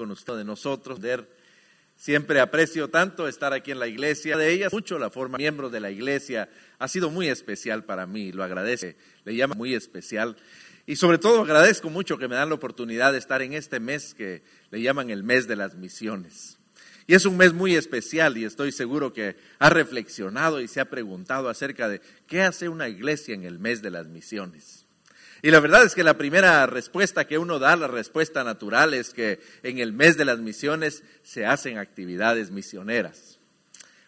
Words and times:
Con 0.00 0.10
usted 0.10 0.34
de 0.38 0.44
nosotros. 0.44 0.98
Siempre 1.94 2.40
aprecio 2.40 2.88
tanto 2.88 3.28
estar 3.28 3.52
aquí 3.52 3.70
en 3.70 3.78
la 3.78 3.86
iglesia 3.86 4.38
de 4.38 4.50
ellas, 4.50 4.72
mucho 4.72 4.98
la 4.98 5.10
forma 5.10 5.36
miembro 5.36 5.68
de 5.68 5.78
la 5.78 5.90
iglesia. 5.90 6.48
Ha 6.78 6.88
sido 6.88 7.10
muy 7.10 7.28
especial 7.28 7.84
para 7.84 8.06
mí, 8.06 8.32
lo 8.32 8.42
agradece, 8.42 8.96
le 9.26 9.36
llama 9.36 9.54
muy 9.54 9.74
especial. 9.74 10.38
Y 10.86 10.96
sobre 10.96 11.18
todo 11.18 11.42
agradezco 11.42 11.90
mucho 11.90 12.16
que 12.16 12.28
me 12.28 12.34
dan 12.34 12.48
la 12.48 12.54
oportunidad 12.54 13.12
de 13.12 13.18
estar 13.18 13.42
en 13.42 13.52
este 13.52 13.78
mes 13.78 14.14
que 14.14 14.42
le 14.70 14.80
llaman 14.80 15.10
el 15.10 15.22
mes 15.22 15.46
de 15.46 15.56
las 15.56 15.74
misiones. 15.74 16.56
Y 17.06 17.12
es 17.12 17.26
un 17.26 17.36
mes 17.36 17.52
muy 17.52 17.76
especial 17.76 18.38
y 18.38 18.44
estoy 18.46 18.72
seguro 18.72 19.12
que 19.12 19.36
ha 19.58 19.68
reflexionado 19.68 20.62
y 20.62 20.68
se 20.68 20.80
ha 20.80 20.88
preguntado 20.88 21.50
acerca 21.50 21.90
de 21.90 22.00
qué 22.26 22.40
hace 22.40 22.70
una 22.70 22.88
iglesia 22.88 23.34
en 23.34 23.44
el 23.44 23.58
mes 23.58 23.82
de 23.82 23.90
las 23.90 24.06
misiones. 24.06 24.79
Y 25.42 25.50
la 25.50 25.60
verdad 25.60 25.84
es 25.84 25.94
que 25.94 26.04
la 26.04 26.18
primera 26.18 26.66
respuesta 26.66 27.26
que 27.26 27.38
uno 27.38 27.58
da, 27.58 27.76
la 27.76 27.88
respuesta 27.88 28.44
natural, 28.44 28.94
es 28.94 29.14
que 29.14 29.40
en 29.62 29.78
el 29.78 29.92
mes 29.92 30.16
de 30.16 30.24
las 30.24 30.38
misiones 30.38 31.02
se 31.22 31.46
hacen 31.46 31.78
actividades 31.78 32.50
misioneras. 32.50 33.38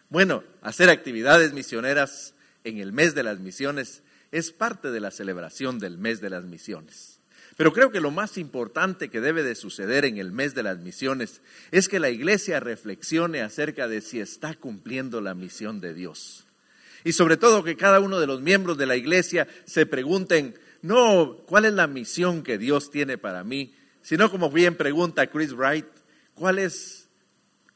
Bueno, 0.09 0.43
hacer 0.61 0.89
actividades 0.89 1.53
misioneras 1.53 2.35
en 2.63 2.77
el 2.77 2.93
mes 2.93 3.15
de 3.15 3.23
las 3.23 3.39
misiones 3.39 4.03
es 4.31 4.51
parte 4.51 4.91
de 4.91 4.99
la 4.99 5.11
celebración 5.11 5.79
del 5.79 5.97
mes 5.97 6.21
de 6.21 6.29
las 6.29 6.45
misiones. 6.45 7.19
Pero 7.55 7.71
creo 7.71 7.91
que 7.91 7.99
lo 7.99 8.11
más 8.11 8.37
importante 8.37 9.09
que 9.09 9.21
debe 9.21 9.43
de 9.43 9.55
suceder 9.55 10.05
en 10.05 10.17
el 10.17 10.31
mes 10.31 10.55
de 10.55 10.63
las 10.63 10.79
misiones 10.79 11.41
es 11.71 11.87
que 11.87 11.99
la 11.99 12.09
iglesia 12.09 12.59
reflexione 12.59 13.41
acerca 13.41 13.87
de 13.87 14.01
si 14.01 14.19
está 14.19 14.55
cumpliendo 14.55 15.21
la 15.21 15.35
misión 15.35 15.79
de 15.79 15.93
Dios. 15.93 16.45
Y 17.03 17.13
sobre 17.13 17.37
todo 17.37 17.63
que 17.63 17.75
cada 17.75 17.99
uno 17.99 18.19
de 18.19 18.27
los 18.27 18.41
miembros 18.41 18.77
de 18.77 18.85
la 18.85 18.95
iglesia 18.95 19.47
se 19.65 19.85
pregunten, 19.85 20.55
no 20.83 21.37
cuál 21.47 21.65
es 21.65 21.73
la 21.73 21.87
misión 21.87 22.43
que 22.43 22.57
Dios 22.57 22.91
tiene 22.91 23.17
para 23.17 23.43
mí, 23.43 23.73
sino 24.01 24.29
como 24.29 24.51
bien 24.51 24.75
pregunta 24.75 25.25
Chris 25.27 25.53
Wright, 25.53 25.87
cuál 26.35 26.59
es, 26.59 27.07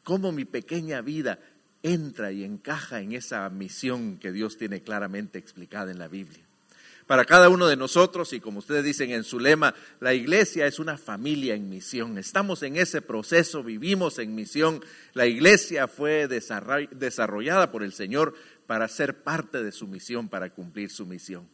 cómo 0.04 0.32
mi 0.32 0.46
pequeña 0.46 1.02
vida 1.02 1.40
entra 1.84 2.34
y 2.34 2.44
encaja 2.44 3.00
en 3.00 3.14
esa 3.14 3.50
misión 3.50 4.18
que 4.18 4.34
Dios 4.34 4.58
tiene 4.58 4.82
claramente 4.82 5.40
explicada 5.40 5.90
en 5.90 6.00
la 6.00 6.10
Biblia. 6.10 6.44
Para 7.06 7.24
cada 7.24 7.48
uno 7.48 7.68
de 7.68 7.78
nosotros, 7.78 8.34
y 8.34 8.42
como 8.42 8.60
ustedes 8.60 8.84
dicen 8.84 9.12
en 9.12 9.24
su 9.24 9.40
lema, 9.40 9.74
la 10.02 10.14
iglesia 10.14 10.68
es 10.68 10.78
una 10.78 10.98
familia 10.98 11.56
en 11.56 11.70
misión. 11.70 12.18
Estamos 12.18 12.62
en 12.64 12.76
ese 12.76 13.02
proceso, 13.02 13.64
vivimos 13.64 14.20
en 14.20 14.36
misión. 14.36 14.84
La 15.14 15.26
iglesia 15.26 15.88
fue 15.88 16.28
desarrollada 16.28 17.72
por 17.72 17.84
el 17.84 17.94
Señor 17.94 18.34
para 18.66 18.90
ser 18.90 19.24
parte 19.24 19.64
de 19.64 19.72
su 19.72 19.88
misión, 19.88 20.28
para 20.28 20.50
cumplir 20.50 20.90
su 20.90 21.06
misión. 21.06 21.48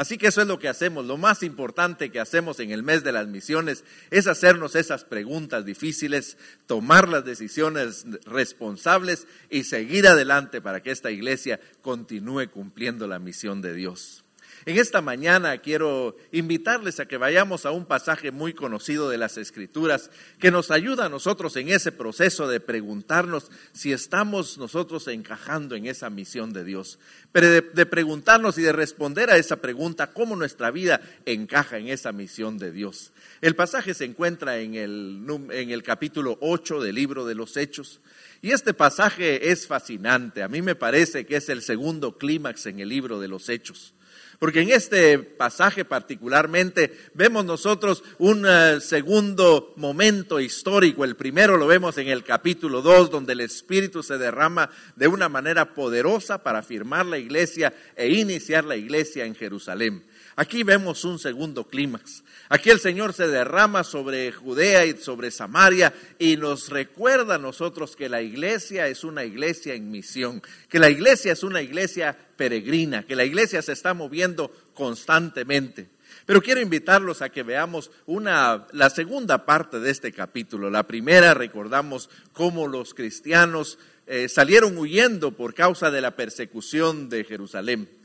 Así 0.00 0.16
que 0.16 0.28
eso 0.28 0.40
es 0.40 0.46
lo 0.46 0.58
que 0.58 0.66
hacemos. 0.70 1.04
Lo 1.04 1.18
más 1.18 1.42
importante 1.42 2.10
que 2.10 2.20
hacemos 2.20 2.58
en 2.58 2.70
el 2.70 2.82
mes 2.82 3.04
de 3.04 3.12
las 3.12 3.26
misiones 3.26 3.84
es 4.10 4.28
hacernos 4.28 4.74
esas 4.74 5.04
preguntas 5.04 5.66
difíciles, 5.66 6.38
tomar 6.66 7.06
las 7.06 7.22
decisiones 7.22 8.06
responsables 8.24 9.26
y 9.50 9.64
seguir 9.64 10.08
adelante 10.08 10.62
para 10.62 10.82
que 10.82 10.90
esta 10.90 11.10
iglesia 11.10 11.60
continúe 11.82 12.48
cumpliendo 12.50 13.06
la 13.06 13.18
misión 13.18 13.60
de 13.60 13.74
Dios. 13.74 14.24
En 14.66 14.76
esta 14.76 15.00
mañana 15.00 15.56
quiero 15.58 16.16
invitarles 16.32 17.00
a 17.00 17.06
que 17.06 17.16
vayamos 17.16 17.64
a 17.64 17.70
un 17.70 17.86
pasaje 17.86 18.30
muy 18.30 18.52
conocido 18.52 19.08
de 19.08 19.16
las 19.16 19.38
Escrituras 19.38 20.10
que 20.38 20.50
nos 20.50 20.70
ayuda 20.70 21.06
a 21.06 21.08
nosotros 21.08 21.56
en 21.56 21.70
ese 21.70 21.92
proceso 21.92 22.46
de 22.46 22.60
preguntarnos 22.60 23.50
si 23.72 23.92
estamos 23.92 24.58
nosotros 24.58 25.08
encajando 25.08 25.76
en 25.76 25.86
esa 25.86 26.10
misión 26.10 26.52
de 26.52 26.64
Dios. 26.64 26.98
Pero 27.32 27.50
de, 27.50 27.86
preguntarnos 27.86 28.58
y 28.58 28.62
de 28.62 28.72
responder 28.72 29.30
a 29.30 29.38
esa 29.38 29.56
pregunta, 29.56 30.12
cómo 30.12 30.36
nuestra 30.36 30.70
vida 30.70 31.00
encaja 31.24 31.78
en 31.78 31.88
esa 31.88 32.12
misión 32.12 32.58
de 32.58 32.70
Dios. 32.70 33.12
El 33.40 33.56
pasaje 33.56 33.94
se 33.94 34.04
encuentra 34.04 34.58
en 34.58 34.74
el, 34.74 35.24
en 35.52 35.70
el 35.70 35.82
capítulo 35.82 36.36
8 36.42 36.82
del 36.82 36.96
libro 36.96 37.24
de 37.24 37.34
los 37.34 37.56
Hechos. 37.56 38.00
Y 38.42 38.50
este 38.50 38.74
pasaje 38.74 39.50
es 39.50 39.66
fascinante. 39.66 40.42
A 40.42 40.48
mí 40.48 40.60
me 40.60 40.74
parece 40.74 41.24
que 41.24 41.36
es 41.36 41.48
el 41.48 41.62
segundo 41.62 42.18
clímax 42.18 42.66
en 42.66 42.80
el 42.80 42.90
libro 42.90 43.20
de 43.20 43.28
los 43.28 43.48
Hechos. 43.48 43.94
Porque 44.40 44.62
en 44.62 44.70
este 44.70 45.18
pasaje 45.18 45.84
particularmente 45.84 46.98
vemos 47.12 47.44
nosotros 47.44 48.02
un 48.18 48.46
eh, 48.48 48.80
segundo 48.80 49.74
momento 49.76 50.40
histórico. 50.40 51.04
El 51.04 51.14
primero 51.14 51.58
lo 51.58 51.66
vemos 51.66 51.98
en 51.98 52.08
el 52.08 52.24
capítulo 52.24 52.80
2, 52.80 53.10
donde 53.10 53.34
el 53.34 53.40
Espíritu 53.40 54.02
se 54.02 54.16
derrama 54.16 54.70
de 54.96 55.08
una 55.08 55.28
manera 55.28 55.74
poderosa 55.74 56.42
para 56.42 56.62
firmar 56.62 57.04
la 57.04 57.18
iglesia 57.18 57.74
e 57.94 58.08
iniciar 58.08 58.64
la 58.64 58.76
iglesia 58.76 59.26
en 59.26 59.34
Jerusalén. 59.34 60.04
Aquí 60.36 60.62
vemos 60.62 61.04
un 61.04 61.18
segundo 61.18 61.64
clímax. 61.64 62.22
Aquí 62.48 62.70
el 62.70 62.80
Señor 62.80 63.12
se 63.12 63.28
derrama 63.28 63.84
sobre 63.84 64.32
Judea 64.32 64.84
y 64.84 64.96
sobre 64.96 65.30
Samaria 65.30 65.92
y 66.18 66.36
nos 66.36 66.68
recuerda 66.68 67.36
a 67.36 67.38
nosotros 67.38 67.94
que 67.94 68.08
la 68.08 68.22
iglesia 68.22 68.88
es 68.88 69.04
una 69.04 69.24
iglesia 69.24 69.74
en 69.74 69.90
misión, 69.90 70.42
que 70.68 70.78
la 70.78 70.90
iglesia 70.90 71.32
es 71.32 71.42
una 71.42 71.62
iglesia 71.62 72.16
peregrina, 72.36 73.04
que 73.04 73.16
la 73.16 73.24
iglesia 73.24 73.62
se 73.62 73.72
está 73.72 73.94
moviendo 73.94 74.52
constantemente. 74.74 75.90
Pero 76.26 76.42
quiero 76.42 76.60
invitarlos 76.60 77.22
a 77.22 77.28
que 77.28 77.42
veamos 77.42 77.90
una, 78.06 78.66
la 78.72 78.90
segunda 78.90 79.44
parte 79.46 79.80
de 79.80 79.90
este 79.90 80.12
capítulo. 80.12 80.70
La 80.70 80.86
primera, 80.86 81.34
recordamos 81.34 82.08
cómo 82.32 82.66
los 82.66 82.94
cristianos 82.94 83.78
eh, 84.06 84.28
salieron 84.28 84.76
huyendo 84.76 85.32
por 85.32 85.54
causa 85.54 85.90
de 85.90 86.00
la 86.00 86.16
persecución 86.16 87.08
de 87.08 87.24
Jerusalén. 87.24 87.99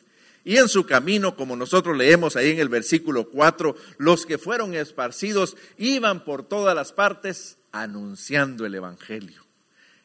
Y 0.46 0.58
en 0.58 0.70
su 0.70 0.86
camino, 0.86 1.36
como 1.36 1.56
nosotros 1.56 1.98
leemos 1.98 2.36
ahí 2.36 2.52
en 2.52 2.60
el 2.60 2.70
versículo 2.70 3.30
4, 3.30 3.76
los 3.98 4.28
que 4.28 4.38
fueron 4.38 4.76
esparcidos 4.76 5.58
iban 5.78 6.24
por 6.24 6.48
todas 6.48 6.76
las 6.76 6.94
partes 6.94 7.58
anunciando 7.72 8.64
el 8.68 8.76
Evangelio. 8.76 9.44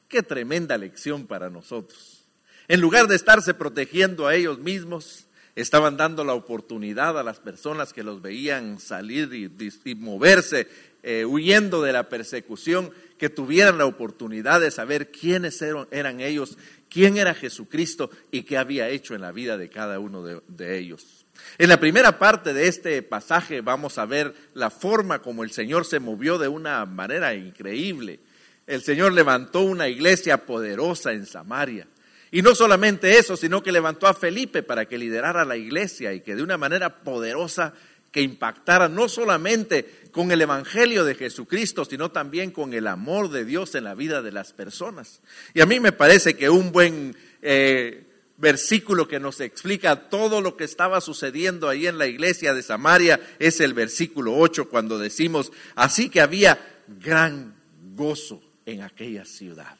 Qué 0.08 0.22
tremenda 0.22 0.78
lección 0.78 1.26
para 1.26 1.50
nosotros. 1.50 2.24
En 2.68 2.80
lugar 2.80 3.06
de 3.06 3.16
estarse 3.16 3.52
protegiendo 3.52 4.26
a 4.26 4.34
ellos 4.34 4.58
mismos, 4.58 5.26
estaban 5.56 5.98
dando 5.98 6.24
la 6.24 6.32
oportunidad 6.32 7.18
a 7.18 7.22
las 7.22 7.38
personas 7.38 7.92
que 7.92 8.02
los 8.02 8.22
veían 8.22 8.80
salir 8.80 9.34
y, 9.34 9.94
moverse, 9.94 10.68
eh, 11.02 11.26
huyendo 11.26 11.82
de 11.82 11.92
la 11.92 12.08
persecución, 12.08 12.92
que 13.18 13.28
tuvieran 13.28 13.76
la 13.76 13.84
oportunidad 13.84 14.60
de 14.60 14.70
saber 14.70 15.10
quiénes 15.10 15.60
eran 15.90 16.20
ellos 16.20 16.56
quién 16.90 17.16
era 17.16 17.32
Jesucristo 17.32 18.10
y 18.30 18.42
qué 18.42 18.58
había 18.58 18.88
hecho 18.88 19.14
en 19.14 19.22
la 19.22 19.32
vida 19.32 19.56
de 19.56 19.70
cada 19.70 19.98
uno 19.98 20.22
de, 20.22 20.78
ellos. 20.78 21.24
En 21.56 21.70
la 21.70 21.80
primera 21.80 22.18
parte 22.18 22.52
de 22.52 22.68
este 22.68 23.02
pasaje 23.02 23.62
vamos 23.62 23.96
a 23.96 24.04
ver 24.04 24.34
la 24.52 24.68
forma 24.68 25.22
como 25.22 25.42
el 25.42 25.52
Señor 25.52 25.86
se 25.86 26.00
movió 26.00 26.36
de 26.36 26.48
una 26.48 26.84
manera 26.84 27.34
increíble. 27.34 28.20
El 28.66 28.82
Señor 28.82 29.12
levantó 29.12 29.60
una 29.62 29.88
iglesia 29.88 30.44
poderosa 30.44 31.12
en 31.12 31.24
Samaria. 31.24 31.86
Y 32.32 32.42
no 32.42 32.54
solamente 32.54 33.18
eso, 33.18 33.36
sino 33.36 33.62
que 33.62 33.72
levantó 33.72 34.06
a 34.06 34.14
Felipe 34.14 34.62
para 34.62 34.84
que 34.86 34.98
liderara 34.98 35.44
la 35.44 35.56
iglesia 35.56 36.12
y 36.12 36.20
que 36.20 36.36
de 36.36 36.42
una 36.42 36.56
manera 36.56 37.02
poderosa 37.02 37.74
que 38.10 38.22
impactara 38.22 38.88
no 38.88 39.08
solamente 39.08 40.00
con 40.10 40.32
el 40.32 40.42
Evangelio 40.42 41.04
de 41.04 41.14
Jesucristo, 41.14 41.84
sino 41.84 42.10
también 42.10 42.50
con 42.50 42.74
el 42.74 42.86
amor 42.86 43.30
de 43.30 43.44
Dios 43.44 43.74
en 43.74 43.84
la 43.84 43.94
vida 43.94 44.22
de 44.22 44.32
las 44.32 44.52
personas. 44.52 45.20
Y 45.54 45.60
a 45.60 45.66
mí 45.66 45.78
me 45.78 45.92
parece 45.92 46.34
que 46.34 46.50
un 46.50 46.72
buen 46.72 47.16
eh, 47.42 48.06
versículo 48.36 49.06
que 49.06 49.20
nos 49.20 49.40
explica 49.40 50.08
todo 50.08 50.40
lo 50.40 50.56
que 50.56 50.64
estaba 50.64 51.00
sucediendo 51.00 51.68
ahí 51.68 51.86
en 51.86 51.98
la 51.98 52.06
iglesia 52.06 52.54
de 52.54 52.62
Samaria 52.62 53.20
es 53.38 53.60
el 53.60 53.74
versículo 53.74 54.36
8, 54.36 54.68
cuando 54.68 54.98
decimos, 54.98 55.52
así 55.76 56.08
que 56.08 56.20
había 56.20 56.82
gran 56.88 57.54
gozo 57.94 58.42
en 58.66 58.82
aquella 58.82 59.24
ciudad. 59.24 59.78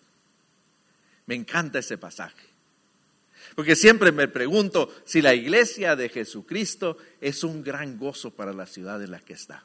Me 1.26 1.34
encanta 1.34 1.78
ese 1.78 1.96
pasaje. 1.98 2.49
Porque 3.54 3.76
siempre 3.76 4.12
me 4.12 4.28
pregunto 4.28 4.92
si 5.04 5.22
la 5.22 5.34
iglesia 5.34 5.96
de 5.96 6.08
Jesucristo 6.08 6.96
es 7.20 7.44
un 7.44 7.62
gran 7.62 7.98
gozo 7.98 8.30
para 8.30 8.52
la 8.52 8.66
ciudad 8.66 9.02
en 9.02 9.10
la 9.10 9.20
que 9.20 9.32
está. 9.32 9.64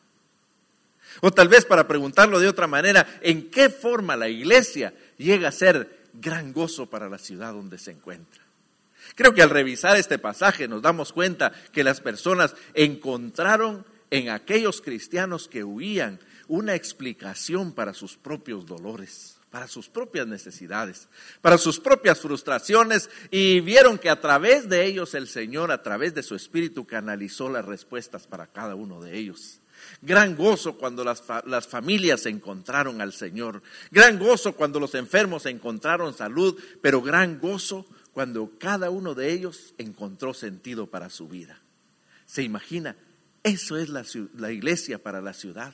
O 1.21 1.31
tal 1.31 1.47
vez 1.47 1.65
para 1.65 1.87
preguntarlo 1.87 2.39
de 2.39 2.47
otra 2.47 2.67
manera, 2.67 3.07
¿en 3.21 3.49
qué 3.49 3.69
forma 3.69 4.15
la 4.15 4.27
iglesia 4.27 4.93
llega 5.17 5.49
a 5.49 5.51
ser 5.51 6.05
gran 6.13 6.51
gozo 6.51 6.89
para 6.89 7.09
la 7.09 7.17
ciudad 7.17 7.53
donde 7.53 7.77
se 7.77 7.91
encuentra? 7.91 8.43
Creo 9.13 9.33
que 9.33 9.41
al 9.41 9.49
revisar 9.49 9.97
este 9.97 10.17
pasaje 10.17 10.67
nos 10.67 10.81
damos 10.81 11.13
cuenta 11.13 11.51
que 11.71 11.83
las 11.83 12.01
personas 12.01 12.55
encontraron 12.73 13.85
en 14.09 14.29
aquellos 14.29 14.81
cristianos 14.81 15.47
que 15.47 15.63
huían 15.63 16.19
una 16.47 16.75
explicación 16.75 17.73
para 17.73 17.93
sus 17.93 18.17
propios 18.17 18.65
dolores, 18.65 19.34
para 19.55 19.69
sus 19.69 19.87
propias 19.87 20.27
necesidades, 20.27 21.07
para 21.39 21.57
sus 21.57 21.79
propias 21.79 22.19
frustraciones 22.19 23.09
y 23.31 23.61
vieron 23.61 23.97
que 23.97 24.09
a 24.09 24.19
través 24.19 24.67
de 24.67 24.83
ellos 24.83 25.13
el 25.13 25.29
Señor, 25.29 25.71
a 25.71 25.81
través 25.81 26.13
de 26.13 26.23
su 26.23 26.35
Espíritu, 26.35 26.85
canalizó 26.85 27.47
las 27.47 27.63
respuestas 27.63 28.27
para 28.27 28.47
cada 28.47 28.75
uno 28.75 29.01
de 29.01 29.17
ellos. 29.17 29.61
Gran 30.01 30.35
gozo 30.35 30.77
cuando 30.77 31.05
las, 31.05 31.23
las, 31.45 31.67
familias 31.67 32.25
encontraron 32.25 32.99
al 32.99 33.13
Señor. 33.13 33.63
Gran 33.91 34.19
gozo 34.19 34.57
cuando 34.57 34.77
los 34.77 34.93
enfermos 34.93 35.45
encontraron 35.45 36.13
salud, 36.13 36.61
pero 36.81 37.01
gran 37.01 37.39
gozo 37.39 37.85
cuando 38.11 38.51
cada 38.59 38.89
uno 38.89 39.15
de 39.15 39.31
ellos 39.31 39.73
encontró 39.77 40.33
sentido 40.33 40.87
para 40.87 41.09
su 41.09 41.29
vida. 41.29 41.61
¿Se 42.25 42.43
imagina? 42.43 42.97
Eso 43.41 43.77
es 43.77 43.87
la, 43.87 44.03
la 44.37 44.51
iglesia 44.51 45.01
para 45.01 45.21
la 45.21 45.31
ciudad. 45.31 45.73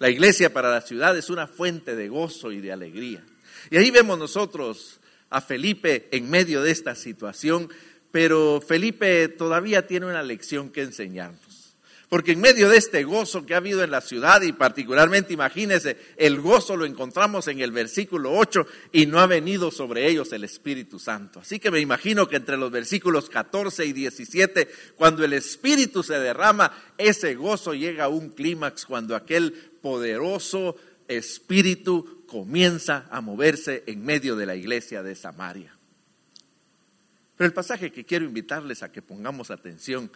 La 0.00 0.08
iglesia 0.08 0.50
para 0.50 0.70
la 0.70 0.80
ciudad 0.80 1.16
es 1.18 1.28
una 1.28 1.46
fuente 1.46 1.94
de 1.94 2.08
gozo 2.08 2.52
y 2.52 2.62
de 2.62 2.72
alegría. 2.72 3.22
Y 3.70 3.76
ahí 3.76 3.90
vemos 3.90 4.18
nosotros 4.18 4.98
a 5.28 5.42
Felipe 5.42 6.08
en 6.10 6.30
medio 6.30 6.62
de 6.62 6.70
esta 6.70 6.94
situación, 6.94 7.68
pero 8.10 8.62
Felipe 8.66 9.28
todavía 9.28 9.86
tiene 9.86 10.06
una 10.06 10.22
lección 10.22 10.70
que 10.70 10.80
enseñarnos. 10.80 11.49
Porque 12.10 12.32
en 12.32 12.40
medio 12.40 12.68
de 12.68 12.76
este 12.76 13.04
gozo 13.04 13.46
que 13.46 13.54
ha 13.54 13.58
habido 13.58 13.84
en 13.84 13.92
la 13.92 14.00
ciudad 14.00 14.42
y 14.42 14.52
particularmente, 14.52 15.32
imagínense, 15.32 15.96
el 16.16 16.40
gozo 16.40 16.76
lo 16.76 16.84
encontramos 16.84 17.46
en 17.46 17.60
el 17.60 17.70
versículo 17.70 18.32
8 18.32 18.66
y 18.90 19.06
no 19.06 19.20
ha 19.20 19.26
venido 19.26 19.70
sobre 19.70 20.08
ellos 20.08 20.32
el 20.32 20.42
Espíritu 20.42 20.98
Santo. 20.98 21.38
Así 21.38 21.60
que 21.60 21.70
me 21.70 21.78
imagino 21.78 22.28
que 22.28 22.34
entre 22.34 22.56
los 22.56 22.72
versículos 22.72 23.30
14 23.30 23.86
y 23.86 23.92
17, 23.92 24.68
cuando 24.96 25.24
el 25.24 25.32
Espíritu 25.34 26.02
se 26.02 26.18
derrama, 26.18 26.72
ese 26.98 27.36
gozo 27.36 27.74
llega 27.74 28.06
a 28.06 28.08
un 28.08 28.30
clímax 28.30 28.86
cuando 28.86 29.14
aquel 29.14 29.52
poderoso 29.80 30.74
Espíritu 31.06 32.24
comienza 32.26 33.06
a 33.12 33.20
moverse 33.20 33.84
en 33.86 34.04
medio 34.04 34.34
de 34.34 34.46
la 34.46 34.56
iglesia 34.56 35.04
de 35.04 35.14
Samaria. 35.14 35.76
Pero 37.36 37.46
el 37.46 37.54
pasaje 37.54 37.92
que 37.92 38.04
quiero 38.04 38.24
invitarles 38.24 38.82
a 38.82 38.90
que 38.90 39.00
pongamos 39.00 39.52
atención 39.52 40.10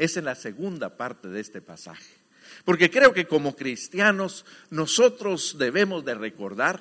es 0.00 0.16
en 0.16 0.24
la 0.24 0.34
segunda 0.34 0.96
parte 0.96 1.28
de 1.28 1.40
este 1.40 1.60
pasaje. 1.60 2.14
Porque 2.64 2.90
creo 2.90 3.12
que 3.12 3.26
como 3.26 3.54
cristianos 3.54 4.46
nosotros 4.70 5.56
debemos 5.58 6.06
de 6.06 6.14
recordar, 6.14 6.80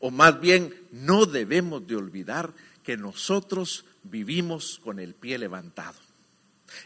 o 0.00 0.10
más 0.10 0.40
bien 0.40 0.74
no 0.90 1.26
debemos 1.26 1.86
de 1.86 1.96
olvidar, 1.96 2.54
que 2.82 2.96
nosotros 2.96 3.84
vivimos 4.04 4.80
con 4.82 4.98
el 4.98 5.14
pie 5.14 5.36
levantado. 5.36 5.98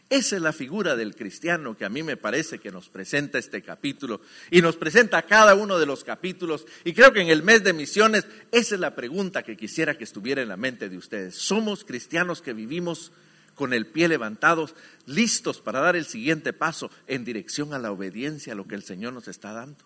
Esa 0.08 0.36
es 0.36 0.42
la 0.42 0.52
figura 0.52 0.96
del 0.96 1.14
cristiano 1.14 1.76
que 1.76 1.84
a 1.84 1.88
mí 1.88 2.02
me 2.02 2.16
parece 2.16 2.58
que 2.58 2.72
nos 2.72 2.88
presenta 2.88 3.38
este 3.38 3.62
capítulo 3.62 4.20
y 4.50 4.62
nos 4.62 4.76
presenta 4.76 5.22
cada 5.22 5.54
uno 5.54 5.78
de 5.78 5.86
los 5.86 6.02
capítulos. 6.02 6.66
Y 6.84 6.94
creo 6.94 7.12
que 7.12 7.20
en 7.20 7.28
el 7.28 7.44
mes 7.44 7.62
de 7.62 7.72
misiones 7.72 8.26
esa 8.50 8.74
es 8.74 8.80
la 8.80 8.96
pregunta 8.96 9.44
que 9.44 9.56
quisiera 9.56 9.96
que 9.96 10.04
estuviera 10.04 10.42
en 10.42 10.48
la 10.48 10.56
mente 10.56 10.88
de 10.88 10.98
ustedes. 10.98 11.36
¿Somos 11.36 11.84
cristianos 11.84 12.42
que 12.42 12.54
vivimos 12.54 13.12
con 13.60 13.74
el 13.74 13.86
pie 13.86 14.08
levantado, 14.08 14.70
listos 15.04 15.60
para 15.60 15.80
dar 15.80 15.94
el 15.94 16.06
siguiente 16.06 16.54
paso 16.54 16.90
en 17.06 17.26
dirección 17.26 17.74
a 17.74 17.78
la 17.78 17.92
obediencia 17.92 18.54
a 18.54 18.56
lo 18.56 18.66
que 18.66 18.74
el 18.74 18.82
Señor 18.82 19.12
nos 19.12 19.28
está 19.28 19.52
dando. 19.52 19.84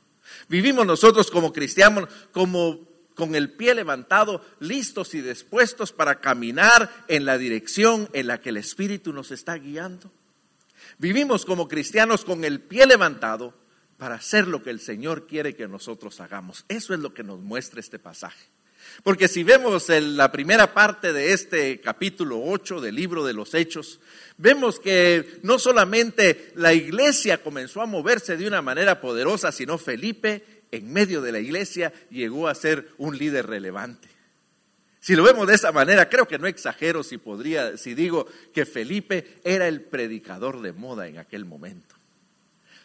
Vivimos 0.49 0.87
nosotros 0.87 1.29
como 1.29 1.53
cristianos 1.53 2.09
como 2.31 2.87
con 3.17 3.35
el 3.35 3.51
pie 3.51 3.75
levantado, 3.75 4.45
listos 4.61 5.13
y 5.17 5.23
dispuestos 5.23 5.91
para 5.91 6.21
caminar 6.21 6.89
en 7.09 7.25
la 7.25 7.37
dirección 7.37 8.09
en 8.13 8.29
la 8.29 8.41
que 8.41 8.51
el 8.51 8.59
Espíritu 8.59 9.13
nos 9.13 9.33
está 9.33 9.57
guiando. 9.57 10.13
Vivimos 10.99 11.45
como 11.45 11.67
cristianos 11.67 12.25
con 12.25 12.45
el 12.45 12.61
pie 12.61 12.87
levantado 12.87 13.55
para 13.99 14.15
hacer 14.15 14.47
lo 14.47 14.63
que 14.63 14.71
el 14.71 14.79
Señor 14.79 15.27
quiere 15.27 15.57
que 15.57 15.67
nosotros 15.67 16.21
hagamos. 16.21 16.65
Eso 16.69 16.95
es 16.95 17.01
lo 17.01 17.13
que 17.13 17.25
nos 17.25 17.41
muestra 17.41 17.81
este 17.81 17.99
pasaje. 17.99 18.54
Porque 19.03 19.29
si 19.29 19.43
vemos 19.43 19.89
la 19.89 20.33
primera 20.33 20.73
parte 20.73 21.13
de 21.13 21.33
este 21.33 21.81
capítulo 21.81 22.43
8 22.43 22.81
del 22.81 22.95
libro 22.95 23.25
de 23.25 23.33
los 23.33 23.55
Hechos, 23.55 24.01
vemos 24.37 24.81
que 24.81 25.39
no 25.43 25.59
solamente 25.59 26.53
la 26.55 26.73
iglesia 26.73 27.43
comenzó 27.43 27.83
a 27.83 27.87
moverse 27.87 28.37
de 28.37 28.47
una 28.47 28.63
manera 28.63 29.01
poderosa, 29.01 29.53
sino 29.53 29.79
Felipe 29.79 30.63
en 30.71 30.93
medio 30.93 31.21
de 31.23 31.33
la 31.33 31.39
iglesia 31.39 31.93
llegó 32.11 32.49
a 32.49 32.55
ser 32.55 32.89
un 32.99 33.17
líder 33.17 33.47
relevante. 33.47 34.09
Si 35.01 35.15
lo 35.15 35.23
vemos 35.23 35.47
de 35.47 35.55
esa 35.55 35.71
manera, 35.71 36.09
creo 36.09 36.27
que 36.27 36.39
no 36.39 36.47
exagero 36.47 37.03
si 37.03 37.19
podría, 37.19 37.77
si 37.77 37.95
digo 37.95 38.27
que 38.55 38.65
Felipe 38.65 39.37
era 39.45 39.69
el 39.69 39.83
predicador 39.83 40.63
de 40.63 40.73
moda 40.73 41.07
en 41.07 41.19
aquel 41.19 41.45
momento 41.45 41.94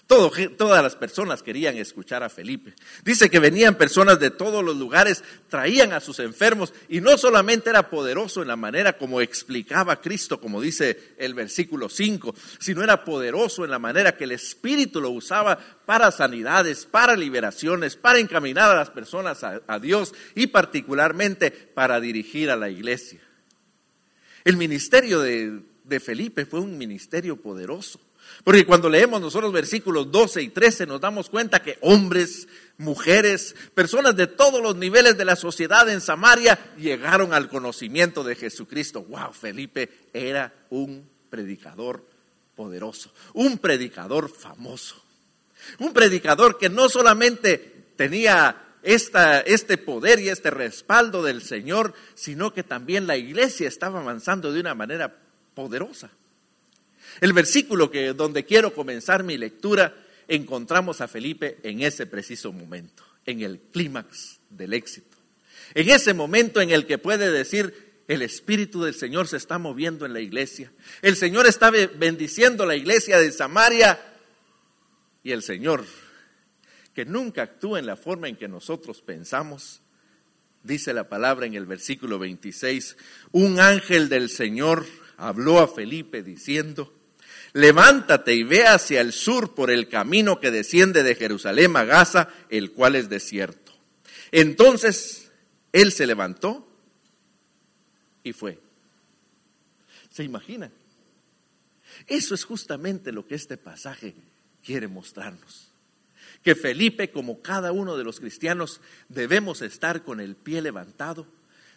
todas 0.09 0.81
las 0.81 0.95
personas 0.95 1.43
querían 1.43 1.77
escuchar 1.77 2.23
a 2.23 2.29
Felipe. 2.29 2.73
Dice 3.03 3.29
que 3.29 3.37
venían 3.37 3.75
personas 3.75 4.19
de 4.19 4.31
todos 4.31 4.63
los 4.63 4.75
lugares, 4.75 5.23
traían 5.49 5.93
a 5.93 5.99
sus 5.99 6.17
enfermos 6.17 6.73
y 6.89 6.99
no 6.99 7.15
solamente 7.15 7.69
era 7.69 7.91
poderoso 7.91 8.41
en 8.41 8.47
la 8.47 8.55
manera 8.55 8.97
como 8.97 9.21
explicaba 9.21 10.01
Cristo, 10.01 10.41
como 10.41 10.61
dice 10.61 11.13
el 11.19 11.35
versículo 11.35 11.89
5, 11.89 12.33
sino 12.57 12.83
era 12.83 13.03
poderoso 13.05 13.63
en 13.63 13.69
la 13.69 13.77
manera 13.77 14.17
que 14.17 14.23
el 14.23 14.31
Espíritu 14.31 14.99
lo 14.99 15.11
usaba 15.11 15.59
para 15.85 16.11
sanidades, 16.11 16.87
para 16.87 17.15
liberaciones, 17.15 17.95
para 17.95 18.17
encaminar 18.17 18.71
a 18.71 18.77
las 18.77 18.89
personas 18.89 19.43
a, 19.43 19.79
Dios 19.79 20.15
y 20.33 20.47
particularmente 20.47 21.51
para 21.51 21.99
dirigir 21.99 22.49
a 22.49 22.55
la 22.55 22.69
iglesia. 22.69 23.19
El 24.43 24.57
ministerio 24.57 25.21
de 25.21 25.99
Felipe 25.99 26.47
fue 26.47 26.61
un 26.61 26.79
ministerio 26.79 27.37
poderoso. 27.37 27.99
Porque 28.43 28.65
cuando 28.65 28.89
leemos 28.89 29.21
nosotros 29.21 29.51
versículos 29.51 30.11
12 30.11 30.41
y 30.41 30.49
13 30.49 30.85
nos 30.85 31.01
damos 31.01 31.29
cuenta 31.29 31.61
que 31.61 31.77
hombres, 31.81 32.47
mujeres, 32.77 33.55
personas 33.73 34.15
de 34.15 34.27
todos 34.27 34.61
los 34.61 34.75
niveles 34.75 35.17
de 35.17 35.25
la 35.25 35.35
sociedad 35.35 35.89
en 35.89 36.01
Samaria 36.01 36.57
llegaron 36.77 37.33
al 37.33 37.49
conocimiento 37.49 38.23
de 38.23 38.35
Jesucristo. 38.35 39.03
Wow, 39.03 39.33
Felipe 39.33 39.89
era 40.13 40.53
un 40.69 41.07
predicador 41.29 42.05
poderoso, 42.55 43.11
un 43.33 43.57
predicador 43.57 44.29
famoso, 44.29 45.01
un 45.79 45.93
predicador 45.93 46.57
que 46.57 46.69
no 46.69 46.89
solamente 46.89 47.57
tenía 47.95 48.65
este 48.81 49.77
poder 49.77 50.19
y 50.19 50.29
este 50.29 50.49
respaldo 50.49 51.21
del 51.21 51.41
Señor, 51.41 51.93
sino 52.15 52.53
que 52.53 52.63
también 52.63 53.07
la 53.07 53.17
iglesia 53.17 53.67
estaba 53.67 53.99
avanzando 53.99 54.53
de 54.53 54.61
una 54.61 54.73
manera 54.73 55.13
poderosa. 55.53 56.09
El 57.21 57.33
versículo 57.33 57.91
que 57.91 58.13
donde 58.13 58.45
quiero 58.45 58.73
comenzar 58.73 59.23
mi 59.23 59.37
lectura, 59.37 59.95
encontramos 60.27 61.01
a 61.01 61.07
Felipe 61.07 61.57
en 61.63 61.81
ese 61.81 62.05
preciso 62.05 62.53
momento, 62.53 63.03
en 63.25 63.41
el 63.41 63.59
clímax 63.59 64.39
del 64.49 64.73
éxito. 64.73 65.17
En 65.73 65.89
ese 65.89 66.13
momento 66.13 66.61
en 66.61 66.71
el 66.71 66.85
que 66.85 66.97
puede 66.97 67.31
decir, 67.31 68.03
el 68.07 68.21
Espíritu 68.21 68.83
del 68.83 68.95
Señor 68.95 69.27
se 69.27 69.37
está 69.37 69.59
moviendo 69.59 70.05
en 70.05 70.13
la 70.13 70.19
iglesia. 70.19 70.71
El 71.01 71.15
Señor 71.15 71.45
está 71.45 71.69
bendiciendo 71.69 72.65
la 72.65 72.75
iglesia 72.75 73.19
de 73.19 73.31
Samaria. 73.31 73.99
Y 75.23 75.31
el 75.31 75.43
Señor, 75.43 75.85
que 76.95 77.05
nunca 77.05 77.43
actúa 77.43 77.77
en 77.77 77.85
la 77.85 77.97
forma 77.97 78.27
en 78.27 78.35
que 78.35 78.47
nosotros 78.47 79.01
pensamos, 79.01 79.81
dice 80.63 80.93
la 80.93 81.07
palabra 81.07 81.45
en 81.45 81.53
el 81.53 81.65
versículo 81.65 82.17
26, 82.17 82.97
un 83.31 83.59
ángel 83.59 84.09
del 84.09 84.29
Señor 84.29 84.85
habló 85.17 85.59
a 85.59 85.67
Felipe 85.67 86.23
diciendo, 86.23 86.91
levántate 87.53 88.33
y 88.35 88.43
ve 88.43 88.65
hacia 88.65 89.01
el 89.01 89.13
sur 89.13 89.55
por 89.55 89.71
el 89.71 89.87
camino 89.87 90.39
que 90.39 90.51
desciende 90.51 91.03
de 91.03 91.15
Jerusalén 91.15 91.75
a 91.75 91.83
Gaza, 91.83 92.29
el 92.49 92.71
cual 92.71 92.95
es 92.95 93.09
desierto. 93.09 93.73
Entonces 94.31 95.31
él 95.71 95.91
se 95.91 96.07
levantó 96.07 96.67
y 98.23 98.33
fue. 98.33 98.59
¿Se 100.11 100.23
imagina? 100.23 100.71
Eso 102.07 102.35
es 102.35 102.43
justamente 102.43 103.11
lo 103.11 103.27
que 103.27 103.35
este 103.35 103.57
pasaje 103.57 104.15
quiere 104.63 104.87
mostrarnos. 104.87 105.67
Que 106.43 106.55
Felipe, 106.55 107.11
como 107.11 107.41
cada 107.41 107.71
uno 107.71 107.97
de 107.97 108.03
los 108.03 108.19
cristianos, 108.19 108.81
debemos 109.09 109.61
estar 109.61 110.03
con 110.03 110.19
el 110.19 110.35
pie 110.35 110.61
levantado, 110.61 111.27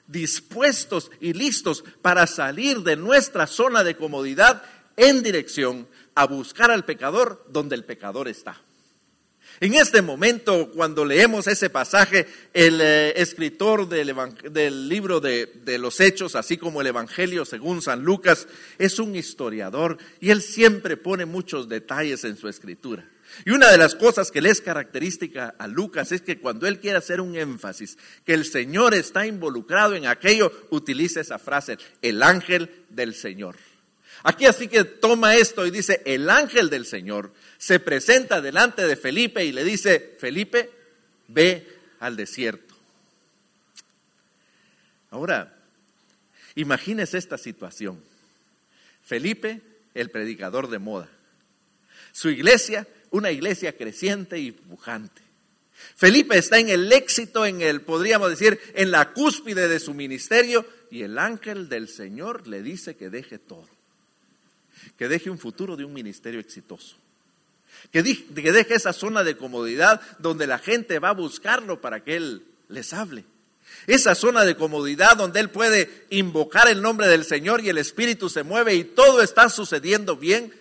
dispuestos 0.07 1.11
y 1.21 1.33
listos 1.33 1.85
para 2.01 2.27
salir 2.27 2.81
de 2.81 2.97
nuestra 2.97 3.47
zona 3.47 3.83
de 3.83 3.97
comodidad 3.97 4.63
en 4.97 5.23
dirección 5.23 5.87
a 6.15 6.27
buscar 6.27 6.71
al 6.71 6.85
pecador 6.85 7.45
donde 7.49 7.75
el 7.75 7.85
pecador 7.85 8.29
está. 8.29 8.61
En 9.61 9.75
este 9.75 10.03
momento, 10.03 10.71
cuando 10.73 11.05
leemos 11.05 11.47
ese 11.47 11.71
pasaje, 11.71 12.27
el 12.53 12.81
eh, 12.81 13.13
escritor 13.21 13.89
del, 13.89 14.89
libro 14.89 15.21
de, 15.21 15.47
de, 15.65 15.79
los 15.79 16.01
Hechos, 16.01 16.35
así 16.35 16.57
como 16.57 16.81
el 16.81 16.89
Evangelio 16.89 17.45
según 17.45 17.81
San 17.81 18.03
Lucas, 18.03 18.49
es 18.79 18.99
un 18.99 19.15
historiador 19.15 19.99
y 20.21 20.31
él 20.31 20.43
siempre 20.43 20.97
pone 20.97 21.27
muchos 21.27 21.69
detalles 21.69 22.25
en 22.25 22.37
su 22.37 22.49
escritura. 22.49 23.09
Y 23.45 23.51
una 23.51 23.71
de 23.71 23.79
las 23.79 23.95
cosas 23.95 24.31
que 24.31 24.41
le 24.41 24.51
es 24.51 24.61
característica 24.61 25.55
a 25.59 25.67
Lucas 25.67 26.13
es 26.13 26.23
que 26.23 26.39
cuando 26.39 26.67
él 26.67 26.81
quiere 26.81 26.99
hacer 26.99 27.21
un 27.21 27.37
énfasis, 27.37 27.99
que 28.25 28.35
el 28.35 28.45
Señor 28.45 28.95
está 28.95 29.27
involucrado 29.27 29.95
en 29.95 30.07
aquello, 30.07 30.53
utiliza 30.71 31.21
esa 31.21 31.39
frase, 31.39 31.79
el 32.03 32.23
ángel 32.23 32.71
del 32.91 33.15
Señor. 33.15 33.57
Aquí 34.23 34.47
así 34.47 34.69
que 34.69 34.85
toma 34.85 35.35
esto 35.35 35.67
y 35.67 35.71
dice, 35.71 36.03
el 36.05 36.31
ángel 36.31 36.71
del 36.71 36.87
Señor 36.87 37.33
se 37.59 37.81
presenta 37.81 38.41
delante 38.41 38.87
de 38.87 38.97
Felipe 38.97 39.45
y 39.45 39.53
le 39.53 39.65
dice, 39.65 40.17
Felipe, 40.19 40.71
ve 41.29 41.67
al 41.99 42.17
desierto. 42.17 42.75
Ahora, 45.11 45.55
imagínese 46.55 47.19
esta 47.19 47.37
situación. 47.37 48.03
Felipe, 49.05 49.61
el 49.95 50.11
predicador 50.11 50.71
de 50.71 50.79
moda. 50.79 51.09
Su 52.13 52.31
iglesia, 52.31 52.87
una 53.11 53.31
iglesia 53.31 53.77
creciente 53.77 54.39
y 54.39 54.53
pujante. 54.53 55.23
Felipe 55.97 56.39
está 56.39 56.59
en 56.59 56.69
el 56.69 56.93
éxito, 56.93 57.45
en 57.45 57.61
el, 57.61 57.83
podríamos 57.83 58.31
decir, 58.31 58.61
en 58.75 58.91
la 58.91 59.13
cúspide 59.13 59.69
de 59.69 59.81
su 59.81 59.95
ministerio 59.95 60.67
y 60.91 61.03
el 61.03 61.19
ángel 61.19 61.69
del 61.69 61.89
Señor 61.89 62.47
le 62.47 62.63
dice 62.63 62.97
que 62.97 63.11
deje 63.11 63.39
todo, 63.39 63.69
que 64.99 65.09
deje 65.09 65.31
un 65.31 65.39
futuro 65.39 65.77
de 65.77 65.85
un 65.85 65.93
ministerio 65.93 66.41
exitoso, 66.41 66.97
que, 67.91 68.03
deje 68.03 68.75
esa 68.75 68.93
zona 68.93 69.25
de 69.25 69.37
comodidad 69.37 70.01
donde 70.19 70.47
la 70.47 70.59
gente 70.59 70.99
va 70.99 71.11
a 71.11 71.15
buscarlo 71.15 71.81
para 71.81 72.05
que 72.05 72.17
Él 72.17 72.45
les 72.69 72.93
hable. 72.93 73.25
Esa 73.87 74.15
zona 74.15 74.45
de 74.45 74.57
comodidad 74.57 75.17
donde 75.17 75.41
Él 75.41 75.51
puede 75.51 76.07
invocar 76.11 76.69
el 76.69 76.83
nombre 76.83 77.09
del 77.09 77.25
Señor 77.25 77.63
y 77.63 77.69
el 77.69 77.79
Espíritu 77.79 78.29
se 78.29 78.43
mueve 78.43 78.75
y 78.75 78.85
todo 78.85 79.23
está 79.23 79.49
sucediendo 79.49 80.17
bien 80.17 80.53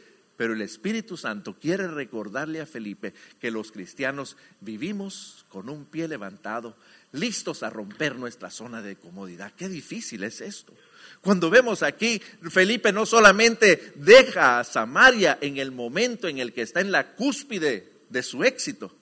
pero 0.41 0.53
el 0.53 0.61
Espíritu 0.63 1.17
Santo 1.17 1.55
quiere 1.61 1.87
recordarle 1.87 2.61
a 2.61 2.65
Felipe 2.65 3.13
que 3.39 3.51
los 3.51 3.71
cristianos 3.71 4.37
vivimos 4.59 5.45
con 5.49 5.69
un 5.69 5.85
pie 5.85 6.07
levantado, 6.07 6.75
listos 7.13 7.63
a 7.63 7.69
romper 7.69 8.15
nuestra 8.15 8.49
zona 8.49 8.81
de 8.81 8.95
comodidad. 8.95 9.53
Qué 9.55 9.67
difícil 9.67 10.23
es 10.23 10.41
esto. 10.41 10.73
Cuando 11.21 11.49
vemos 11.49 11.83
aquí, 11.83 12.19
Felipe 12.49 12.91
no 12.91 13.05
solamente 13.05 13.93
deja 13.95 14.59
a 14.59 14.63
Samaria 14.63 15.37
en 15.41 15.57
el 15.57 15.71
momento 15.71 16.27
en 16.27 16.39
el 16.39 16.51
que 16.51 16.63
está 16.63 16.81
en 16.81 16.91
la 16.91 17.15
cúspide 17.15 17.91
de 18.09 18.23
su 18.23 18.43
éxito, 18.43 18.95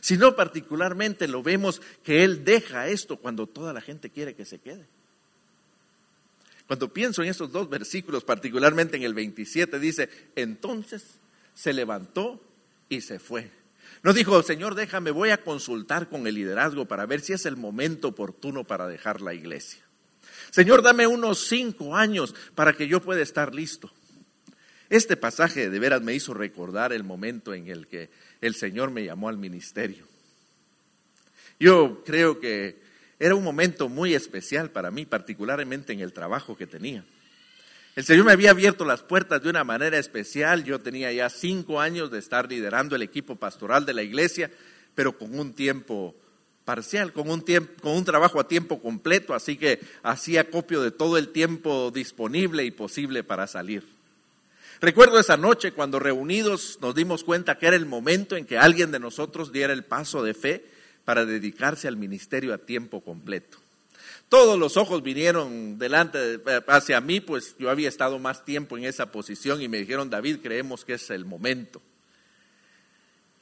sino 0.00 0.36
particularmente 0.36 1.28
lo 1.28 1.42
vemos 1.42 1.80
que 2.02 2.24
él 2.24 2.44
deja 2.44 2.88
esto 2.88 3.16
cuando 3.16 3.46
toda 3.46 3.72
la 3.72 3.80
gente 3.80 4.10
quiere 4.10 4.34
que 4.34 4.44
se 4.44 4.58
quede. 4.58 4.86
Cuando 6.66 6.92
pienso 6.92 7.22
en 7.22 7.28
esos 7.28 7.50
dos 7.52 7.68
versículos, 7.68 8.24
particularmente 8.24 8.96
en 8.96 9.02
el 9.02 9.14
27, 9.14 9.78
dice, 9.78 10.08
entonces 10.36 11.04
se 11.54 11.72
levantó 11.72 12.40
y 12.88 13.00
se 13.00 13.18
fue. 13.18 13.50
No 14.02 14.12
dijo, 14.12 14.42
Señor, 14.42 14.74
déjame, 14.74 15.12
voy 15.12 15.30
a 15.30 15.42
consultar 15.42 16.08
con 16.08 16.26
el 16.26 16.34
liderazgo 16.34 16.86
para 16.86 17.06
ver 17.06 17.20
si 17.20 17.32
es 17.32 17.46
el 17.46 17.56
momento 17.56 18.08
oportuno 18.08 18.64
para 18.64 18.88
dejar 18.88 19.20
la 19.20 19.32
iglesia. 19.32 19.82
Señor, 20.50 20.82
dame 20.82 21.06
unos 21.06 21.46
cinco 21.46 21.94
años 21.94 22.34
para 22.54 22.72
que 22.72 22.88
yo 22.88 23.00
pueda 23.00 23.22
estar 23.22 23.54
listo. 23.54 23.92
Este 24.90 25.16
pasaje 25.16 25.70
de 25.70 25.78
veras 25.78 26.02
me 26.02 26.14
hizo 26.14 26.34
recordar 26.34 26.92
el 26.92 27.04
momento 27.04 27.54
en 27.54 27.68
el 27.68 27.86
que 27.86 28.10
el 28.40 28.54
Señor 28.54 28.90
me 28.90 29.04
llamó 29.04 29.28
al 29.28 29.38
ministerio. 29.38 30.06
Yo 31.58 32.02
creo 32.04 32.40
que 32.40 32.82
era 33.18 33.36
un 33.36 33.44
momento 33.44 33.88
muy 33.88 34.14
especial 34.14 34.70
para 34.70 34.90
mí, 34.90 35.06
particularmente 35.06 35.92
en 35.92 36.00
el 36.00 36.12
trabajo 36.12 36.56
que 36.56 36.66
tenía. 36.66 37.04
El 37.94 38.04
Señor 38.04 38.24
me 38.24 38.32
había 38.32 38.52
abierto 38.52 38.86
las 38.86 39.02
puertas 39.02 39.42
de 39.42 39.50
una 39.50 39.64
manera 39.64 39.98
especial. 39.98 40.64
Yo 40.64 40.80
tenía 40.80 41.12
ya 41.12 41.28
cinco 41.28 41.78
años 41.78 42.10
de 42.10 42.18
estar 42.18 42.48
liderando 42.48 42.96
el 42.96 43.02
equipo 43.02 43.36
pastoral 43.36 43.84
de 43.84 43.92
la 43.92 44.02
iglesia, 44.02 44.50
pero 44.94 45.18
con 45.18 45.38
un 45.38 45.52
tiempo 45.52 46.14
parcial, 46.64 47.12
con 47.12 47.28
un, 47.28 47.44
tiempo, 47.44 47.70
con 47.82 47.92
un 47.92 48.04
trabajo 48.04 48.40
a 48.40 48.48
tiempo 48.48 48.80
completo, 48.80 49.34
así 49.34 49.58
que 49.58 49.80
hacía 50.02 50.48
copio 50.48 50.80
de 50.80 50.90
todo 50.90 51.18
el 51.18 51.28
tiempo 51.28 51.90
disponible 51.90 52.64
y 52.64 52.70
posible 52.70 53.24
para 53.24 53.46
salir. 53.46 53.86
Recuerdo 54.80 55.18
esa 55.20 55.36
noche 55.36 55.72
cuando 55.72 55.98
reunidos 55.98 56.78
nos 56.80 56.94
dimos 56.94 57.24
cuenta 57.24 57.58
que 57.58 57.66
era 57.66 57.76
el 57.76 57.86
momento 57.86 58.36
en 58.36 58.46
que 58.46 58.58
alguien 58.58 58.90
de 58.90 59.00
nosotros 59.00 59.52
diera 59.52 59.72
el 59.72 59.84
paso 59.84 60.22
de 60.22 60.32
fe 60.32 60.64
para 61.04 61.26
dedicarse 61.26 61.88
al 61.88 61.96
ministerio 61.96 62.54
a 62.54 62.58
tiempo 62.58 63.02
completo. 63.02 63.61
Todos 64.32 64.58
los 64.58 64.78
ojos 64.78 65.02
vinieron 65.02 65.76
delante 65.76 66.40
hacia 66.66 67.02
mí, 67.02 67.20
pues 67.20 67.54
yo 67.58 67.68
había 67.68 67.90
estado 67.90 68.18
más 68.18 68.46
tiempo 68.46 68.78
en 68.78 68.84
esa 68.84 69.12
posición 69.12 69.60
y 69.60 69.68
me 69.68 69.76
dijeron, 69.76 70.08
David, 70.08 70.38
creemos 70.42 70.86
que 70.86 70.94
es 70.94 71.10
el 71.10 71.26
momento. 71.26 71.82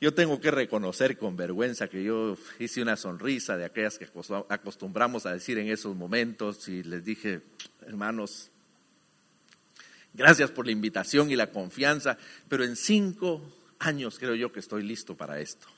Yo 0.00 0.12
tengo 0.12 0.40
que 0.40 0.50
reconocer 0.50 1.16
con 1.16 1.36
vergüenza 1.36 1.86
que 1.86 2.02
yo 2.02 2.36
hice 2.58 2.82
una 2.82 2.96
sonrisa 2.96 3.56
de 3.56 3.66
aquellas 3.66 3.98
que 3.98 4.08
acostumbramos 4.48 5.26
a 5.26 5.32
decir 5.32 5.58
en 5.58 5.68
esos 5.68 5.94
momentos 5.94 6.66
y 6.66 6.82
les 6.82 7.04
dije, 7.04 7.40
hermanos, 7.86 8.50
gracias 10.12 10.50
por 10.50 10.66
la 10.66 10.72
invitación 10.72 11.30
y 11.30 11.36
la 11.36 11.52
confianza, 11.52 12.18
pero 12.48 12.64
en 12.64 12.74
cinco 12.74 13.40
años 13.78 14.18
creo 14.18 14.34
yo 14.34 14.50
que 14.50 14.58
estoy 14.58 14.82
listo 14.82 15.16
para 15.16 15.38
esto. 15.38 15.68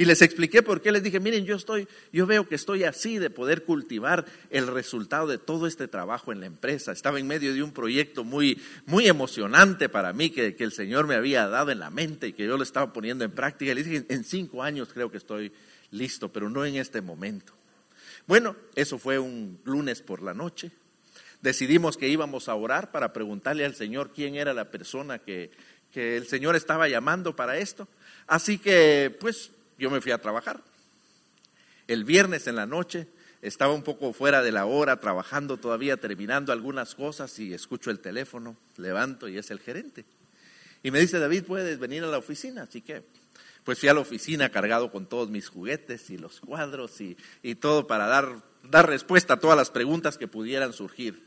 Y 0.00 0.06
les 0.06 0.22
expliqué 0.22 0.62
por 0.62 0.80
qué 0.80 0.92
les 0.92 1.02
dije, 1.02 1.20
miren, 1.20 1.44
yo 1.44 1.56
estoy, 1.56 1.86
yo 2.10 2.26
veo 2.26 2.48
que 2.48 2.54
estoy 2.54 2.84
así 2.84 3.18
de 3.18 3.28
poder 3.28 3.64
cultivar 3.64 4.24
el 4.48 4.66
resultado 4.66 5.26
de 5.26 5.36
todo 5.36 5.66
este 5.66 5.88
trabajo 5.88 6.32
en 6.32 6.40
la 6.40 6.46
empresa. 6.46 6.90
Estaba 6.90 7.20
en 7.20 7.26
medio 7.26 7.52
de 7.52 7.62
un 7.62 7.72
proyecto 7.72 8.24
muy, 8.24 8.58
muy 8.86 9.08
emocionante 9.08 9.90
para 9.90 10.14
mí 10.14 10.30
que, 10.30 10.56
que 10.56 10.64
el 10.64 10.72
Señor 10.72 11.06
me 11.06 11.16
había 11.16 11.48
dado 11.48 11.70
en 11.70 11.80
la 11.80 11.90
mente 11.90 12.28
y 12.28 12.32
que 12.32 12.46
yo 12.46 12.56
lo 12.56 12.62
estaba 12.62 12.94
poniendo 12.94 13.26
en 13.26 13.30
práctica. 13.32 13.72
Y 13.72 13.74
les 13.74 13.84
dije, 13.84 14.06
en 14.08 14.24
cinco 14.24 14.62
años 14.62 14.88
creo 14.90 15.10
que 15.10 15.18
estoy 15.18 15.52
listo, 15.90 16.32
pero 16.32 16.48
no 16.48 16.64
en 16.64 16.76
este 16.76 17.02
momento. 17.02 17.52
Bueno, 18.26 18.56
eso 18.76 18.98
fue 18.98 19.18
un 19.18 19.60
lunes 19.64 20.00
por 20.00 20.22
la 20.22 20.32
noche. 20.32 20.70
Decidimos 21.42 21.98
que 21.98 22.08
íbamos 22.08 22.48
a 22.48 22.54
orar 22.54 22.90
para 22.90 23.12
preguntarle 23.12 23.66
al 23.66 23.74
Señor 23.74 24.12
quién 24.14 24.36
era 24.36 24.54
la 24.54 24.70
persona 24.70 25.18
que, 25.18 25.50
que 25.92 26.16
el 26.16 26.26
Señor 26.26 26.56
estaba 26.56 26.88
llamando 26.88 27.36
para 27.36 27.58
esto. 27.58 27.86
Así 28.26 28.56
que, 28.56 29.14
pues, 29.20 29.50
yo 29.80 29.90
me 29.90 30.00
fui 30.00 30.12
a 30.12 30.18
trabajar. 30.18 30.60
El 31.88 32.04
viernes 32.04 32.46
en 32.46 32.54
la 32.54 32.66
noche 32.66 33.08
estaba 33.42 33.72
un 33.72 33.82
poco 33.82 34.12
fuera 34.12 34.42
de 34.42 34.52
la 34.52 34.66
hora, 34.66 35.00
trabajando 35.00 35.56
todavía, 35.56 35.96
terminando 35.96 36.52
algunas 36.52 36.94
cosas 36.94 37.36
y 37.38 37.54
escucho 37.54 37.90
el 37.90 37.98
teléfono, 37.98 38.56
levanto 38.76 39.26
y 39.26 39.38
es 39.38 39.50
el 39.50 39.58
gerente. 39.58 40.04
Y 40.82 40.90
me 40.90 41.00
dice, 41.00 41.18
David, 41.18 41.44
puedes 41.44 41.78
venir 41.78 42.04
a 42.04 42.08
la 42.08 42.18
oficina. 42.18 42.62
Así 42.62 42.82
que, 42.82 43.02
pues 43.64 43.78
fui 43.78 43.88
a 43.88 43.94
la 43.94 44.00
oficina 44.00 44.50
cargado 44.50 44.92
con 44.92 45.06
todos 45.06 45.30
mis 45.30 45.48
juguetes 45.48 46.10
y 46.10 46.18
los 46.18 46.40
cuadros 46.40 47.00
y, 47.00 47.16
todo 47.56 47.86
para 47.86 48.06
dar, 48.06 48.36
dar, 48.62 48.88
respuesta 48.88 49.34
a 49.34 49.40
todas 49.40 49.56
las 49.56 49.70
preguntas 49.70 50.18
que 50.18 50.28
pudieran 50.28 50.72
surgir. 50.74 51.22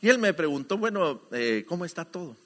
Y 0.00 0.10
él 0.10 0.18
me 0.18 0.34
preguntó, 0.34 0.76
bueno, 0.76 1.22
eh, 1.32 1.64
¿cómo 1.66 1.84
está 1.84 2.04
todo? 2.04 2.36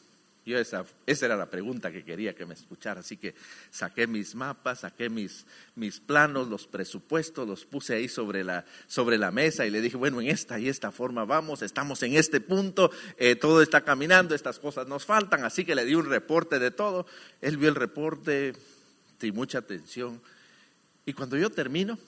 Yo 0.45 0.59
esa, 0.59 0.85
esa 1.07 1.27
era 1.27 1.37
la 1.37 1.51
pregunta 1.51 1.93
que 1.93 2.05
quería 2.05 2.35
que 2.35 2.47
me 2.47 2.55
escuchara, 2.55 3.01
así 3.01 3.17
que 3.17 3.35
saqué 3.71 4.09
mis 4.09 4.35
mapas, 4.35 4.81
saqué 4.81 5.09
mis, 5.09 5.47
mis 5.77 6.01
planos, 6.01 6.49
los 6.49 6.67
presupuestos, 6.67 7.47
los 7.47 7.65
puse 7.65 7.95
ahí 7.95 8.09
sobre 8.09 8.43
la, 8.43 8.65
sobre 8.89 9.19
la 9.19 9.31
mesa 9.31 9.67
y 9.67 9.71
le 9.71 9.81
dije, 9.81 9.97
bueno, 9.97 10.21
en 10.21 10.29
esta 10.29 10.59
y 10.59 10.69
esta 10.69 10.91
forma 10.91 11.25
vamos, 11.25 11.63
estamos 11.63 12.03
en 12.03 12.17
este 12.17 12.41
punto, 12.41 12.91
eh, 13.19 13.37
todo 13.37 13.63
está 13.63 13.83
caminando, 13.83 14.35
estas 14.35 14.59
cosas 14.59 14.89
nos 14.89 15.05
faltan, 15.05 15.45
así 15.45 15.65
que 15.65 15.77
le 15.77 15.85
di 15.85 15.95
un 15.95 16.07
reporte 16.07 16.59
de 16.59 16.73
todo. 16.73 17.07
Él 17.41 17.57
vio 17.57 17.69
el 17.69 17.77
reporte 17.77 18.53
sin 19.21 19.37
mucha 19.37 19.59
atención. 19.59 20.21
Y 21.07 21.13
cuando 21.13 21.37
yo 21.37 21.51
termino, 21.51 21.99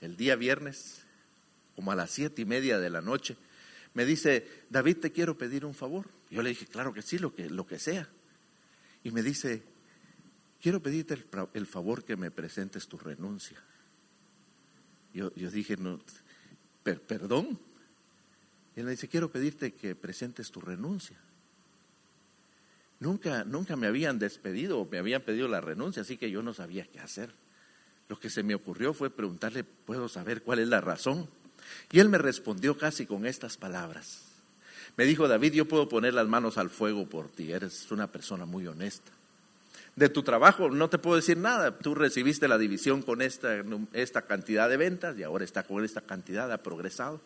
el 0.00 0.16
día 0.16 0.36
viernes, 0.36 1.02
como 1.76 1.92
a 1.92 1.96
las 1.96 2.10
siete 2.10 2.40
y 2.40 2.44
media 2.46 2.78
de 2.78 2.88
la 2.88 3.02
noche, 3.02 3.36
me 3.94 4.04
dice, 4.04 4.46
David, 4.70 4.98
te 4.98 5.12
quiero 5.12 5.38
pedir 5.38 5.64
un 5.64 5.74
favor. 5.74 6.08
Yo 6.30 6.42
le 6.42 6.50
dije, 6.50 6.66
claro 6.66 6.92
que 6.92 7.02
sí, 7.02 7.18
lo 7.18 7.34
que, 7.34 7.48
lo 7.48 7.66
que 7.66 7.78
sea. 7.78 8.08
Y 9.04 9.12
me 9.12 9.22
dice, 9.22 9.62
quiero 10.60 10.82
pedirte 10.82 11.24
el, 11.54 11.66
favor 11.66 12.04
que 12.04 12.16
me 12.16 12.30
presentes 12.30 12.88
tu 12.88 12.98
renuncia. 12.98 13.56
Yo, 15.12 15.32
yo 15.36 15.50
dije, 15.50 15.76
no, 15.76 16.00
perdón. 16.82 17.58
Y 18.74 18.80
él 18.80 18.86
me 18.86 18.92
dice, 18.92 19.08
quiero 19.08 19.30
pedirte 19.30 19.74
que 19.74 19.94
presentes 19.94 20.50
tu 20.50 20.60
renuncia. 20.60 21.16
Nunca, 22.98 23.44
nunca 23.44 23.76
me 23.76 23.86
habían 23.86 24.18
despedido 24.18 24.88
me 24.90 24.98
habían 24.98 25.22
pedido 25.22 25.46
la 25.46 25.60
renuncia, 25.60 26.02
así 26.02 26.16
que 26.16 26.30
yo 26.30 26.42
no 26.42 26.54
sabía 26.54 26.86
qué 26.86 27.00
hacer. 27.00 27.32
Lo 28.08 28.18
que 28.18 28.30
se 28.30 28.42
me 28.42 28.54
ocurrió 28.54 28.92
fue 28.92 29.10
preguntarle, 29.10 29.64
¿puedo 29.64 30.08
saber 30.08 30.42
cuál 30.42 30.58
es 30.58 30.68
la 30.68 30.80
razón? 30.80 31.28
Y 31.92 32.00
él 32.00 32.08
me 32.08 32.18
respondió 32.18 32.76
casi 32.76 33.06
con 33.06 33.26
estas 33.26 33.56
palabras. 33.56 34.22
Me 34.96 35.04
dijo, 35.04 35.26
David, 35.26 35.54
yo 35.54 35.66
puedo 35.66 35.88
poner 35.88 36.14
las 36.14 36.28
manos 36.28 36.56
al 36.58 36.70
fuego 36.70 37.06
por 37.08 37.28
ti, 37.28 37.52
eres 37.52 37.90
una 37.90 38.06
persona 38.10 38.46
muy 38.46 38.66
honesta. 38.66 39.10
De 39.96 40.08
tu 40.08 40.22
trabajo 40.22 40.70
no 40.70 40.90
te 40.90 40.98
puedo 40.98 41.16
decir 41.16 41.36
nada, 41.36 41.78
tú 41.78 41.94
recibiste 41.94 42.48
la 42.48 42.58
división 42.58 43.02
con 43.02 43.22
esta, 43.22 43.62
esta 43.92 44.22
cantidad 44.22 44.68
de 44.68 44.76
ventas 44.76 45.16
y 45.18 45.22
ahora 45.22 45.44
está 45.44 45.62
con 45.62 45.84
esta 45.84 46.00
cantidad, 46.00 46.50
ha 46.50 46.62
progresado. 46.62 47.20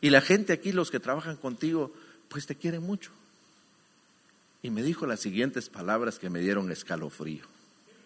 Y 0.00 0.10
la 0.10 0.20
gente 0.20 0.52
aquí, 0.52 0.72
los 0.72 0.90
que 0.90 1.00
trabajan 1.00 1.36
contigo, 1.36 1.92
pues 2.28 2.46
te 2.46 2.54
quieren 2.54 2.82
mucho. 2.82 3.10
Y 4.62 4.70
me 4.70 4.82
dijo 4.82 5.06
las 5.06 5.20
siguientes 5.20 5.68
palabras 5.68 6.18
que 6.18 6.30
me 6.30 6.40
dieron 6.40 6.70
escalofrío. 6.70 7.44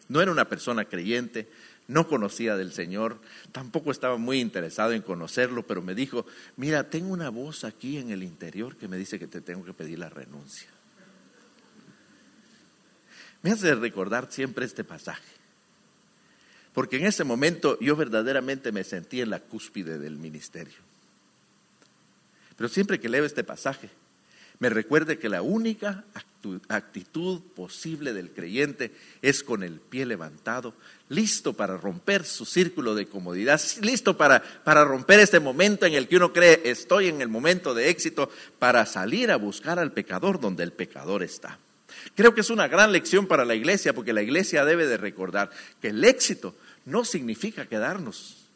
No 0.09 0.21
era 0.21 0.33
una 0.33 0.49
persona 0.49 0.85
creyente, 0.85 1.49
no 1.88 2.08
conocía 2.08 2.56
del 2.56 2.72
Señor, 2.72 3.20
tampoco 3.50 3.90
estaba 3.90 4.16
muy 4.16 4.40
interesado 4.40 4.92
en 4.92 5.02
conocerlo, 5.02 5.66
pero 5.66 5.82
me 5.82 5.94
dijo, 5.94 6.26
mira, 6.56 6.88
tengo 6.88 7.12
una 7.12 7.30
voz 7.30 7.64
aquí 7.64 7.98
en 7.98 8.10
el 8.10 8.22
interior 8.22 8.76
que 8.76 8.88
me 8.88 8.96
dice 8.96 9.18
que 9.18 9.26
te 9.26 9.40
tengo 9.40 9.64
que 9.64 9.74
pedir 9.74 9.98
la 9.98 10.08
renuncia. 10.08 10.68
Me 13.42 13.50
hace 13.50 13.74
recordar 13.74 14.28
siempre 14.30 14.64
este 14.64 14.84
pasaje, 14.84 15.32
porque 16.72 16.96
en 16.96 17.06
ese 17.06 17.24
momento 17.24 17.78
yo 17.80 17.96
verdaderamente 17.96 18.72
me 18.72 18.84
sentí 18.84 19.20
en 19.20 19.30
la 19.30 19.40
cúspide 19.40 19.98
del 19.98 20.16
ministerio. 20.16 20.78
Pero 22.56 22.68
siempre 22.68 23.00
que 23.00 23.08
leo 23.08 23.24
este 23.24 23.42
pasaje, 23.42 23.90
me 24.62 24.71
recuerde 24.71 25.19
que 25.19 25.28
la 25.28 25.42
única 25.42 26.04
actitud 26.69 27.40
posible 27.57 28.12
del 28.12 28.31
creyente 28.31 28.92
es 29.21 29.42
con 29.42 29.64
el 29.64 29.81
pie 29.81 30.07
levantado, 30.07 30.75
listo 31.09 31.54
para 31.54 31.76
romper 31.76 32.25
su 32.25 32.45
círculo 32.45 32.95
de 32.95 33.07
comodidad, 33.07 33.61
listo 33.81 34.16
para, 34.16 34.40
para 34.62 34.85
romper 34.85 35.19
este 35.19 35.40
momento 35.40 35.85
en 35.85 35.95
el 35.95 36.07
que 36.07 36.14
uno 36.14 36.33
cree 36.33 36.61
estoy 36.64 37.09
en 37.09 37.21
el 37.21 37.26
momento 37.26 37.75
de 37.75 37.88
éxito, 37.88 38.31
para 38.61 38.87
salir 38.87 39.33
a 39.33 39.37
buscar 39.37 39.81
al 39.81 39.90
pecador 39.90 40.38
donde 40.38 40.62
el 40.62 40.73
pecador 40.73 41.25
está. 41.25 41.59
Creo 42.14 42.33
que 42.33 42.42
es 42.42 42.50
una 42.50 42.69
gran 42.69 42.92
lección 42.92 43.26
para 43.26 43.45
la 43.45 43.57
iglesia, 43.57 43.92
porque 43.92 44.12
la 44.12 44.23
iglesia 44.23 44.64
debe 44.64 44.87
de 44.87 44.97
recordar 44.97 45.50
que 45.81 45.88
el 45.88 46.04
éxito 46.04 46.54
no 46.85 47.04
significa 47.04 47.66
quedarnos. 47.66 48.47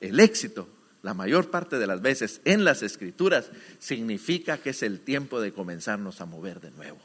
El 0.00 0.18
éxito 0.18 0.66
la 1.02 1.14
mayor 1.14 1.50
parte 1.50 1.78
de 1.78 1.86
las 1.86 2.00
veces 2.00 2.40
en 2.44 2.64
las 2.64 2.82
escrituras, 2.82 3.50
significa 3.78 4.58
que 4.58 4.70
es 4.70 4.82
el 4.82 5.00
tiempo 5.00 5.40
de 5.40 5.52
comenzarnos 5.52 6.20
a 6.20 6.26
mover 6.26 6.60
de 6.60 6.70
nuevo. 6.70 6.98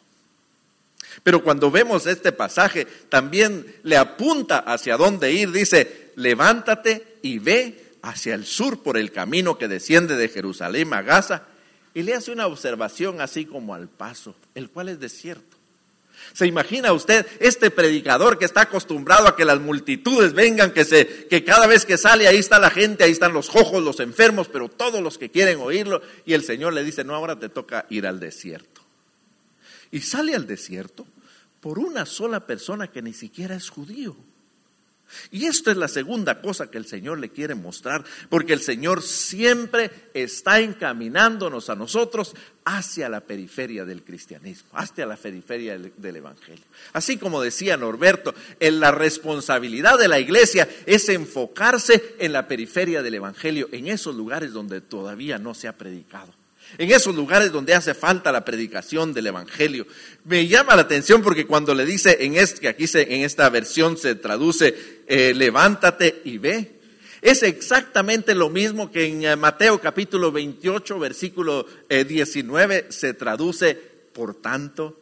Pero 1.24 1.44
cuando 1.44 1.72
vemos 1.72 2.06
este 2.06 2.32
pasaje, 2.32 2.86
también 3.10 3.66
le 3.84 3.98
apunta 3.98 4.60
hacia 4.60 4.98
dónde 4.98 5.32
ir. 5.32 5.52
Dice, 5.52 6.12
levántate 6.16 7.18
y 7.22 7.40
ve 7.40 7.96
hacia 8.04 8.36
el 8.36 8.46
sur 8.46 8.84
por 8.84 8.98
el 8.98 9.12
camino 9.12 9.58
que 9.58 9.68
desciende 9.68 10.16
de 10.16 10.30
Jerusalén 10.30 10.94
a 10.94 11.02
Gaza. 11.02 11.44
Y 11.94 12.04
le 12.04 12.14
hace 12.14 12.32
una 12.32 12.46
observación 12.46 13.22
así 13.22 13.46
como 13.46 13.74
al 13.74 13.88
paso, 13.88 14.36
el 14.54 14.70
cual 14.70 14.90
es 14.90 15.00
desierto. 15.00 15.57
¿Se 16.34 16.46
imagina 16.46 16.94
usted 16.94 17.26
este 17.40 17.72
predicador 17.72 18.38
que 18.38 18.46
está 18.46 18.62
acostumbrado 18.62 19.28
a 19.28 19.36
que 19.36 19.46
las 19.46 19.60
multitudes 19.60 20.34
vengan, 20.34 20.72
que, 20.72 20.86
se, 20.86 21.28
que 21.28 21.44
cada 21.44 21.68
vez 21.68 21.86
que 21.86 21.98
sale 21.98 22.28
ahí 22.28 22.38
está 22.38 22.60
la 22.60 22.70
gente, 22.70 23.04
ahí 23.04 23.12
están 23.12 23.34
los 23.34 23.50
ojos, 23.56 23.82
los 23.84 24.00
enfermos, 24.00 24.48
pero 24.48 24.70
todos 24.70 25.02
los 25.02 25.18
que 25.18 25.32
quieren 25.32 25.60
oírlo, 25.60 26.02
y 26.26 26.34
el 26.34 26.44
Señor 26.44 26.74
le 26.74 26.84
dice, 26.84 27.04
no, 27.04 27.16
ahora 27.16 27.40
te 27.40 27.50
toca 27.50 27.86
ir 27.90 28.06
al 28.06 28.20
desierto. 28.20 28.82
Y 29.92 30.02
sale 30.02 30.36
al 30.36 30.46
desierto 30.46 31.08
por 31.60 31.80
una 31.80 32.06
sola 32.06 32.46
persona 32.46 32.88
que 32.88 33.02
ni 33.02 33.14
siquiera 33.14 33.56
es 33.56 33.70
judío. 33.70 34.16
Y 35.32 35.46
esto 35.46 35.72
es 35.72 35.78
la 35.78 35.88
segunda 35.88 36.42
cosa 36.42 36.70
que 36.70 36.78
el 36.78 36.86
Señor 36.86 37.20
le 37.20 37.30
quiere 37.30 37.56
mostrar, 37.56 38.04
porque 38.30 38.54
el 38.54 38.62
Señor 38.62 39.02
siempre 39.02 39.92
está 40.14 40.60
encaminándonos 40.60 41.70
a 41.70 41.76
nosotros 41.76 42.34
hacia 42.66 43.08
la 43.08 43.22
periferia 43.22 43.86
del 43.86 44.04
cristianismo, 44.04 44.70
hacia 44.74 45.06
la 45.06 45.16
periferia 45.16 45.78
del, 45.78 46.16
Evangelio. 46.16 46.66
Así 46.94 47.18
como 47.18 47.42
decía 47.42 47.78
Norberto, 47.78 48.36
en 48.60 48.80
la 48.80 48.92
responsabilidad 48.92 49.98
de 49.98 50.08
la 50.08 50.20
iglesia 50.20 50.68
es 50.86 51.08
enfocarse 51.10 52.16
en 52.20 52.34
la 52.34 52.48
periferia 52.48 53.02
del 53.02 53.16
Evangelio, 53.16 53.70
en 53.72 53.88
esos 53.88 54.16
lugares 54.16 54.52
donde 54.52 54.82
todavía 54.82 55.38
no 55.38 55.54
se 55.54 55.68
ha 55.68 55.78
predicado 55.78 56.34
en 56.78 56.92
esos 56.92 57.16
lugares 57.16 57.52
donde 57.52 57.74
hace 57.74 57.94
falta 57.94 58.32
la 58.32 58.44
predicación 58.44 59.14
del 59.14 59.28
Evangelio. 59.28 59.88
Me 60.26 60.48
llama 60.48 60.76
la 60.76 60.82
atención 60.84 61.22
porque 61.22 61.48
cuando 61.48 61.74
le 61.74 61.86
dice 61.86 62.18
en 62.22 62.36
este, 62.36 62.62
que 62.62 62.68
aquí 62.68 62.86
en 62.94 63.22
esta 63.22 63.50
versión 63.50 63.98
se 63.98 64.16
traduce, 64.16 64.97
eh, 65.08 65.34
levántate 65.34 66.22
y 66.26 66.38
ve, 66.38 66.80
es 67.22 67.42
exactamente 67.44 68.36
lo 68.36 68.50
mismo 68.50 68.92
que 68.92 69.06
en 69.06 69.24
eh, 69.24 69.36
Mateo 69.36 69.80
capítulo 69.80 70.32
28, 70.32 71.00
versículo 71.00 71.66
19, 71.90 72.76
eh, 72.76 72.86
se 72.90 73.14
traduce, 73.14 73.76
por 74.14 74.36
tanto, 74.36 75.00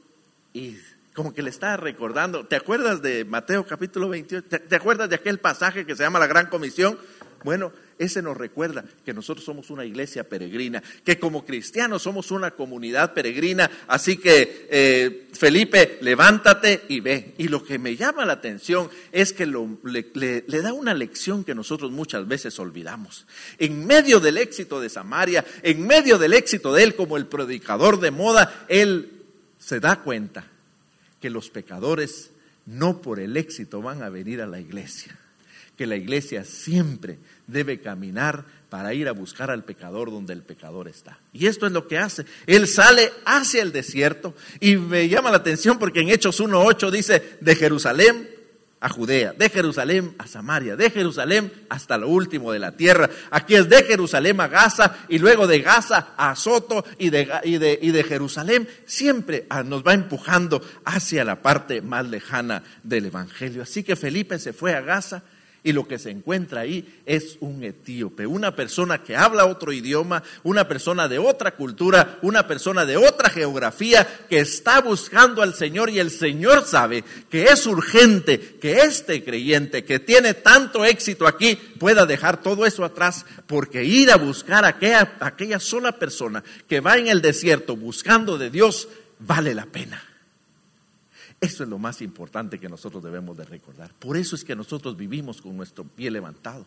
y 0.53 0.77
como 1.13 1.33
que 1.33 1.41
le 1.41 1.49
está 1.49 1.75
recordando, 1.77 2.45
¿te 2.45 2.55
acuerdas 2.55 3.01
de 3.01 3.25
Mateo 3.25 3.65
capítulo 3.65 4.09
28? 4.09 4.47
¿Te 4.67 4.75
acuerdas 4.75 5.09
de 5.09 5.15
aquel 5.15 5.39
pasaje 5.39 5.85
que 5.85 5.95
se 5.95 6.03
llama 6.03 6.19
la 6.19 6.27
Gran 6.27 6.47
Comisión? 6.47 6.97
Bueno, 7.43 7.71
ese 7.97 8.21
nos 8.21 8.35
recuerda 8.35 8.83
que 9.05 9.13
nosotros 9.13 9.45
somos 9.45 9.69
una 9.69 9.85
iglesia 9.85 10.27
peregrina, 10.27 10.83
que 11.03 11.17
como 11.17 11.45
cristianos 11.45 12.01
somos 12.01 12.31
una 12.31 12.51
comunidad 12.51 13.13
peregrina. 13.13 13.69
Así 13.87 14.17
que, 14.17 14.67
eh, 14.69 15.27
Felipe, 15.33 15.97
levántate 16.01 16.83
y 16.89 16.99
ve. 16.99 17.33
Y 17.37 17.47
lo 17.47 17.63
que 17.63 17.79
me 17.79 17.95
llama 17.95 18.25
la 18.25 18.33
atención 18.33 18.89
es 19.11 19.31
que 19.31 19.45
le, 19.45 20.43
le 20.45 20.61
da 20.61 20.73
una 20.73 20.93
lección 20.93 21.43
que 21.43 21.55
nosotros 21.55 21.91
muchas 21.91 22.27
veces 22.27 22.59
olvidamos. 22.59 23.25
En 23.59 23.85
medio 23.85 24.19
del 24.19 24.37
éxito 24.37 24.81
de 24.81 24.89
Samaria, 24.89 25.45
en 25.61 25.87
medio 25.87 26.17
del 26.17 26.33
éxito 26.33 26.73
de 26.73 26.83
él 26.83 26.95
como 26.95 27.15
el 27.15 27.27
predicador 27.27 27.99
de 27.99 28.11
moda, 28.11 28.65
él 28.67 29.23
se 29.57 29.79
da 29.79 30.01
cuenta 30.01 30.45
que 31.21 31.29
los 31.29 31.49
pecadores 31.49 32.31
no 32.65 33.01
por 33.01 33.19
el 33.19 33.37
éxito 33.37 33.81
van 33.81 34.03
a 34.03 34.09
venir 34.09 34.41
a 34.41 34.47
la 34.47 34.59
iglesia 34.59 35.17
que 35.75 35.87
la 35.87 35.95
iglesia 35.95 36.43
siempre 36.43 37.17
debe 37.47 37.79
caminar 37.79 38.45
para 38.69 38.93
ir 38.93 39.07
a 39.07 39.13
buscar 39.13 39.51
al 39.51 39.63
pecador 39.63 40.11
donde 40.11 40.33
el 40.33 40.41
pecador 40.41 40.87
está. 40.87 41.19
Y 41.31 41.47
esto 41.47 41.65
es 41.65 41.71
lo 41.71 41.87
que 41.87 41.97
hace. 41.97 42.25
Él 42.45 42.67
sale 42.67 43.11
hacia 43.25 43.61
el 43.61 43.71
desierto 43.71 44.33
y 44.59 44.75
me 44.75 45.07
llama 45.07 45.31
la 45.31 45.37
atención 45.37 45.79
porque 45.79 46.01
en 46.01 46.09
Hechos 46.09 46.41
1.8 46.41 46.91
dice 46.91 47.37
de 47.39 47.55
Jerusalén 47.55 48.29
a 48.81 48.89
Judea, 48.89 49.33
de 49.33 49.49
Jerusalén 49.49 50.13
a 50.19 50.27
Samaria, 50.27 50.75
de 50.75 50.89
Jerusalén 50.89 51.51
hasta 51.69 51.97
lo 51.97 52.09
último 52.09 52.51
de 52.51 52.59
la 52.59 52.73
tierra. 52.73 53.09
Aquí 53.31 53.55
es 53.55 53.69
de 53.69 53.83
Jerusalén 53.83 54.39
a 54.41 54.47
Gaza 54.47 54.97
y 55.07 55.19
luego 55.19 55.47
de 55.47 55.61
Gaza 55.61 56.09
a 56.17 56.35
Soto 56.35 56.83
y 56.99 57.09
de, 57.09 57.27
y 57.45 57.57
de, 57.57 57.79
y 57.81 57.91
de 57.91 58.03
Jerusalén. 58.03 58.67
Siempre 58.85 59.47
nos 59.65 59.83
va 59.83 59.93
empujando 59.93 60.61
hacia 60.83 61.23
la 61.23 61.41
parte 61.41 61.81
más 61.81 62.07
lejana 62.07 62.61
del 62.83 63.05
Evangelio. 63.05 63.63
Así 63.63 63.83
que 63.83 63.95
Felipe 63.95 64.37
se 64.37 64.53
fue 64.53 64.75
a 64.75 64.81
Gaza 64.81 65.23
y 65.65 65.73
lo 65.73 65.87
que 65.87 65.97
se 65.97 66.11
encuentra 66.11 66.61
ahí 66.61 67.01
es 67.07 67.37
un 67.39 67.63
etíope, 67.63 68.27
una 68.27 68.55
persona 68.55 69.01
que 69.01 69.15
habla 69.15 69.47
otro 69.47 69.73
idioma, 69.73 70.21
una 70.43 70.67
persona 70.67 71.07
de 71.07 71.17
otra 71.17 71.55
cultura, 71.55 72.19
una 72.21 72.47
persona 72.47 72.85
de 72.85 72.97
otra 72.97 73.31
geografía 73.31 74.07
que 74.29 74.37
está 74.37 74.79
buscando 74.81 75.41
al 75.41 75.55
Señor 75.55 75.89
y 75.89 75.97
el 75.97 76.11
Señor 76.11 76.65
sabe 76.65 77.03
que 77.31 77.45
es 77.45 77.65
urgente 77.65 78.57
que 78.61 78.81
este 78.81 79.23
creyente 79.23 79.83
que 79.83 79.99
tiene 79.99 80.35
tanto 80.35 80.85
éxito 80.85 81.25
aquí 81.25 81.55
pueda 81.55 82.05
dejar 82.05 82.43
todo 82.43 82.67
eso 82.67 82.85
atrás 82.85 83.25
porque 83.47 83.83
ir 83.83 84.11
a 84.11 84.17
buscar 84.17 84.65
a 84.65 84.77
aquella, 85.19 85.59
sola 85.59 85.93
persona 85.93 86.43
que 86.67 86.79
va 86.79 86.99
en 86.99 87.07
el 87.07 87.23
desierto 87.23 87.75
buscando 87.75 88.37
de 88.37 88.51
Dios 88.51 88.87
vale 89.17 89.55
la 89.55 89.65
pena. 89.65 90.14
Eso 91.41 91.63
es 91.63 91.69
lo 91.69 91.77
más 91.77 92.01
importante 92.01 92.59
que 92.59 92.69
nosotros 92.69 93.03
debemos 93.03 93.37
de 93.37 93.45
recordar. 93.45 93.91
Por 93.99 94.17
eso 94.17 94.35
es 94.35 94.43
que 94.43 94.55
nosotros 94.55 94.95
vivimos 94.97 95.41
con 95.41 95.55
nuestro 95.55 95.83
pie 95.83 96.09
levantado. 96.09 96.65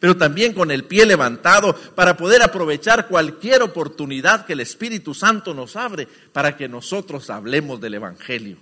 Pero 0.00 0.16
también 0.16 0.54
con 0.54 0.70
el 0.70 0.84
pie 0.84 1.06
levantado 1.06 1.74
para 1.94 2.16
poder 2.16 2.42
aprovechar 2.42 3.06
cualquier 3.06 3.62
oportunidad 3.62 4.44
que 4.44 4.54
el 4.54 4.60
Espíritu 4.60 5.14
Santo 5.14 5.54
nos 5.54 5.76
abre 5.76 6.08
para 6.32 6.56
que 6.56 6.68
nosotros 6.68 7.30
hablemos 7.30 7.80
del 7.80 7.94
Evangelio. 7.94 8.56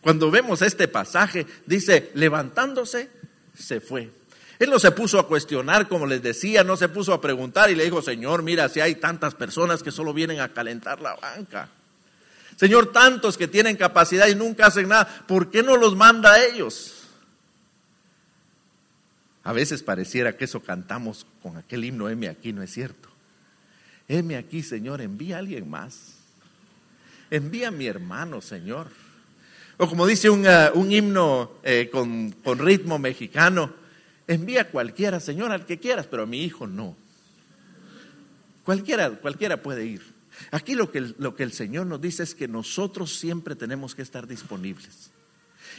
Cuando 0.00 0.30
vemos 0.30 0.62
este 0.62 0.88
pasaje, 0.88 1.46
dice, 1.66 2.10
levantándose, 2.14 3.10
se 3.54 3.80
fue. 3.80 4.10
Él 4.58 4.70
no 4.70 4.78
se 4.78 4.92
puso 4.92 5.18
a 5.18 5.26
cuestionar, 5.26 5.88
como 5.88 6.06
les 6.06 6.22
decía, 6.22 6.64
no 6.64 6.76
se 6.76 6.88
puso 6.88 7.12
a 7.12 7.20
preguntar 7.20 7.70
y 7.70 7.74
le 7.74 7.84
dijo, 7.84 8.00
Señor, 8.00 8.42
mira, 8.42 8.68
si 8.68 8.80
hay 8.80 8.96
tantas 8.96 9.34
personas 9.34 9.82
que 9.82 9.90
solo 9.90 10.12
vienen 10.14 10.40
a 10.40 10.52
calentar 10.52 11.00
la 11.00 11.16
banca. 11.16 11.68
Señor, 12.56 12.92
tantos 12.92 13.36
que 13.36 13.48
tienen 13.48 13.76
capacidad 13.76 14.28
y 14.28 14.34
nunca 14.34 14.66
hacen 14.66 14.88
nada, 14.88 15.24
¿por 15.26 15.50
qué 15.50 15.62
no 15.62 15.76
los 15.76 15.96
manda 15.96 16.32
a 16.32 16.44
ellos? 16.44 17.02
A 19.44 19.52
veces 19.52 19.82
pareciera 19.82 20.36
que 20.36 20.44
eso 20.44 20.60
cantamos 20.60 21.26
con 21.42 21.56
aquel 21.56 21.84
himno, 21.84 22.08
M 22.08 22.28
aquí, 22.28 22.52
no 22.52 22.62
es 22.62 22.72
cierto. 22.72 23.08
M 24.08 24.36
aquí, 24.36 24.62
Señor, 24.62 25.00
envía 25.00 25.36
a 25.36 25.38
alguien 25.40 25.68
más. 25.68 26.18
Envía 27.30 27.68
a 27.68 27.70
mi 27.72 27.86
hermano, 27.86 28.40
Señor. 28.40 28.88
O 29.78 29.88
como 29.88 30.06
dice 30.06 30.30
un, 30.30 30.46
uh, 30.46 30.90
himno 30.90 31.52
eh, 31.64 31.88
con, 31.90 32.30
con 32.30 32.58
ritmo 32.58 32.98
mexicano, 32.98 33.72
envía 34.28 34.62
a 34.62 34.68
cualquiera, 34.68 35.18
Señor, 35.18 35.50
al 35.50 35.66
que 35.66 35.78
quieras, 35.78 36.06
pero 36.06 36.22
a 36.22 36.26
mi 36.26 36.44
hijo 36.44 36.66
no. 36.66 36.94
Cualquiera, 38.64 39.10
cualquiera 39.10 39.60
puede 39.60 39.86
ir. 39.86 40.11
Aquí 40.50 40.74
lo 40.74 40.90
que, 40.90 41.00
lo 41.18 41.34
que 41.34 41.42
el 41.42 41.52
Señor 41.52 41.86
nos 41.86 42.00
dice 42.00 42.22
es 42.22 42.34
que 42.34 42.48
nosotros 42.48 43.16
siempre 43.16 43.54
tenemos 43.54 43.94
que 43.94 44.02
estar 44.02 44.26
disponibles. 44.26 45.10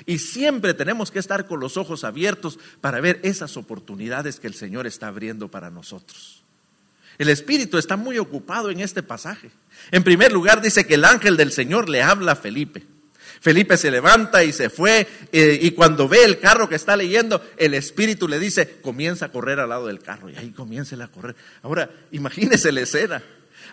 Y 0.05 0.19
siempre 0.19 0.73
tenemos 0.73 1.11
que 1.11 1.19
estar 1.19 1.45
con 1.45 1.59
los 1.59 1.77
ojos 1.77 2.03
abiertos 2.03 2.59
para 2.81 2.99
ver 2.99 3.19
esas 3.23 3.57
oportunidades 3.57 4.39
que 4.39 4.47
el 4.47 4.53
Señor 4.53 4.87
está 4.87 5.07
abriendo 5.07 5.49
para 5.49 5.69
nosotros. 5.69 6.43
El 7.17 7.29
Espíritu 7.29 7.77
está 7.77 7.95
muy 7.95 8.17
ocupado 8.17 8.71
en 8.71 8.79
este 8.79 9.03
pasaje. 9.03 9.51
En 9.91 10.03
primer 10.03 10.31
lugar 10.31 10.61
dice 10.61 10.85
que 10.85 10.95
el 10.95 11.05
ángel 11.05 11.37
del 11.37 11.51
Señor 11.51 11.89
le 11.89 12.01
habla 12.01 12.33
a 12.33 12.35
Felipe. 12.35 12.83
Felipe 13.39 13.75
se 13.77 13.91
levanta 13.91 14.43
y 14.43 14.53
se 14.53 14.69
fue 14.69 15.05
eh, 15.31 15.59
y 15.61 15.71
cuando 15.71 16.07
ve 16.07 16.23
el 16.23 16.39
carro 16.39 16.69
que 16.69 16.75
está 16.75 16.95
leyendo, 16.95 17.43
el 17.57 17.73
Espíritu 17.73 18.27
le 18.27 18.39
dice, 18.39 18.79
comienza 18.81 19.25
a 19.25 19.31
correr 19.31 19.59
al 19.59 19.69
lado 19.69 19.87
del 19.87 19.99
carro 19.99 20.29
y 20.29 20.35
ahí 20.37 20.51
comienza 20.51 20.95
a 21.03 21.07
correr. 21.09 21.35
Ahora, 21.61 21.89
imagínese 22.11 22.71
la 22.71 22.81
escena. 22.81 23.21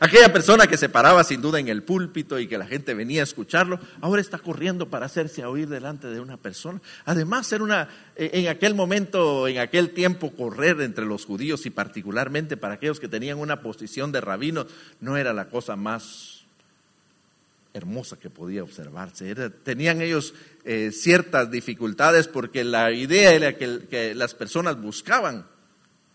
Aquella 0.03 0.33
persona 0.33 0.67
que 0.67 0.79
se 0.79 0.89
paraba 0.89 1.23
sin 1.25 1.43
duda 1.43 1.61
en 1.61 1.69
el 1.69 1.83
púlpito 1.83 2.39
y 2.39 2.47
que 2.47 2.57
la 2.57 2.67
gente 2.67 2.95
venía 2.95 3.21
a 3.21 3.25
escucharlo, 3.25 3.79
ahora 4.01 4.23
está 4.23 4.39
corriendo 4.39 4.89
para 4.89 5.05
hacerse 5.05 5.45
oír 5.45 5.69
delante 5.69 6.07
de 6.07 6.21
una 6.21 6.39
persona. 6.39 6.81
Además, 7.05 7.47
ser 7.47 7.61
una, 7.61 7.87
eh, 8.17 8.31
en 8.33 8.49
aquel 8.49 8.75
momento, 8.75 9.47
en 9.47 9.59
aquel 9.59 9.91
tiempo, 9.91 10.33
correr 10.33 10.81
entre 10.81 11.05
los 11.05 11.27
judíos 11.27 11.67
y 11.67 11.71
particularmente 11.71 12.57
para 12.57 12.75
aquellos 12.75 12.99
que 12.99 13.09
tenían 13.09 13.39
una 13.39 13.61
posición 13.61 14.11
de 14.11 14.23
rabino, 14.23 14.67
no 15.01 15.19
era 15.19 15.35
la 15.35 15.51
cosa 15.51 15.77
más 15.77 16.47
hermosa 17.75 18.19
que 18.19 18.31
podía 18.31 18.63
observarse. 18.63 19.35
tenían 19.63 20.01
ellos 20.01 20.33
eh, 20.65 20.93
ciertas 20.93 21.51
dificultades 21.51 22.27
porque 22.27 22.65
la 22.65 22.91
idea 22.91 23.33
era 23.33 23.55
que 23.59 24.15
las 24.15 24.35
personas 24.35 24.81
buscaban 24.81 25.45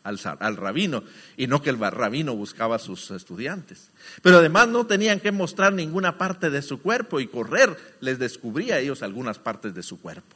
al, 0.05 0.57
rabino 0.57 1.03
y 1.35 1.47
no 1.47 1.61
que 1.61 1.71
el 1.71 1.79
rabino 1.79 2.35
buscaba 2.35 2.75
a 2.75 2.79
sus 2.79 3.11
estudiantes. 3.11 3.89
Pero 4.21 4.37
además 4.37 4.67
no 4.67 4.85
tenían 4.85 5.19
que 5.19 5.31
mostrar 5.31 5.73
ninguna 5.73 6.17
parte 6.17 6.49
de 6.49 6.61
su 6.61 6.81
cuerpo 6.81 7.19
y 7.19 7.27
correr 7.27 7.75
les 7.99 8.19
descubría 8.19 8.75
a 8.75 8.79
ellos 8.79 9.01
algunas 9.01 9.39
partes 9.39 9.73
de 9.73 9.83
su 9.83 9.99
cuerpo. 9.99 10.35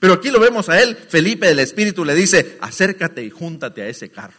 Pero 0.00 0.14
aquí 0.14 0.30
lo 0.30 0.40
vemos 0.40 0.68
a 0.68 0.82
él, 0.82 0.96
Felipe 0.96 1.46
del 1.46 1.60
Espíritu 1.60 2.04
le 2.04 2.14
dice, 2.14 2.58
acércate 2.60 3.22
y 3.22 3.30
júntate 3.30 3.82
a 3.82 3.88
ese 3.88 4.08
carro. 4.10 4.34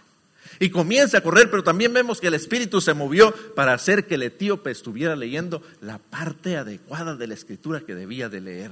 Y 0.59 0.69
comienza 0.69 1.19
a 1.19 1.21
correr, 1.21 1.51
pero 1.51 1.63
también 1.63 1.93
vemos 1.93 2.19
que 2.19 2.27
el 2.27 2.33
Espíritu 2.33 2.81
se 2.81 2.95
movió 2.95 3.31
para 3.55 3.73
hacer 3.73 4.07
que 4.07 4.15
el 4.15 4.23
etíope 4.23 4.71
estuviera 4.71 5.15
leyendo 5.15 5.61
la 5.81 5.99
parte 5.99 6.57
adecuada 6.57 7.15
de 7.15 7.27
la 7.27 7.35
escritura 7.35 7.81
que 7.81 7.95
debía 7.95 8.27
de 8.27 8.41
leer. 8.41 8.71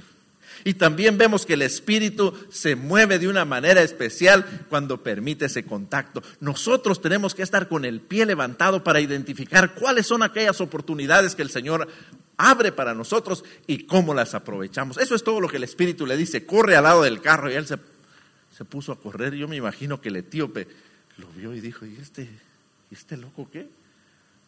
Y 0.64 0.74
también 0.74 1.18
vemos 1.18 1.46
que 1.46 1.54
el 1.54 1.62
Espíritu 1.62 2.34
se 2.50 2.76
mueve 2.76 3.18
de 3.18 3.28
una 3.28 3.44
manera 3.44 3.82
especial 3.82 4.66
cuando 4.68 5.02
permite 5.02 5.46
ese 5.46 5.64
contacto. 5.64 6.22
Nosotros 6.40 7.00
tenemos 7.00 7.34
que 7.34 7.42
estar 7.42 7.68
con 7.68 7.84
el 7.84 8.00
pie 8.00 8.26
levantado 8.26 8.82
para 8.82 9.00
identificar 9.00 9.74
cuáles 9.74 10.06
son 10.06 10.22
aquellas 10.22 10.60
oportunidades 10.60 11.34
que 11.34 11.42
el 11.42 11.50
Señor 11.50 11.88
abre 12.36 12.72
para 12.72 12.94
nosotros 12.94 13.44
y 13.66 13.84
cómo 13.84 14.14
las 14.14 14.34
aprovechamos. 14.34 14.98
Eso 14.98 15.14
es 15.14 15.22
todo 15.22 15.40
lo 15.40 15.48
que 15.48 15.56
el 15.56 15.64
Espíritu 15.64 16.06
le 16.06 16.16
dice. 16.16 16.46
Corre 16.46 16.76
al 16.76 16.84
lado 16.84 17.02
del 17.02 17.20
carro 17.20 17.50
y 17.50 17.54
él 17.54 17.66
se, 17.66 17.78
se 18.56 18.64
puso 18.64 18.92
a 18.92 19.00
correr. 19.00 19.34
Yo 19.34 19.48
me 19.48 19.56
imagino 19.56 20.00
que 20.00 20.08
el 20.08 20.16
etíope 20.16 20.68
lo 21.18 21.28
vio 21.28 21.54
y 21.54 21.60
dijo, 21.60 21.86
¿y 21.86 21.96
este, 22.00 22.22
¿y 22.90 22.94
este 22.94 23.16
loco 23.16 23.48
qué? 23.50 23.68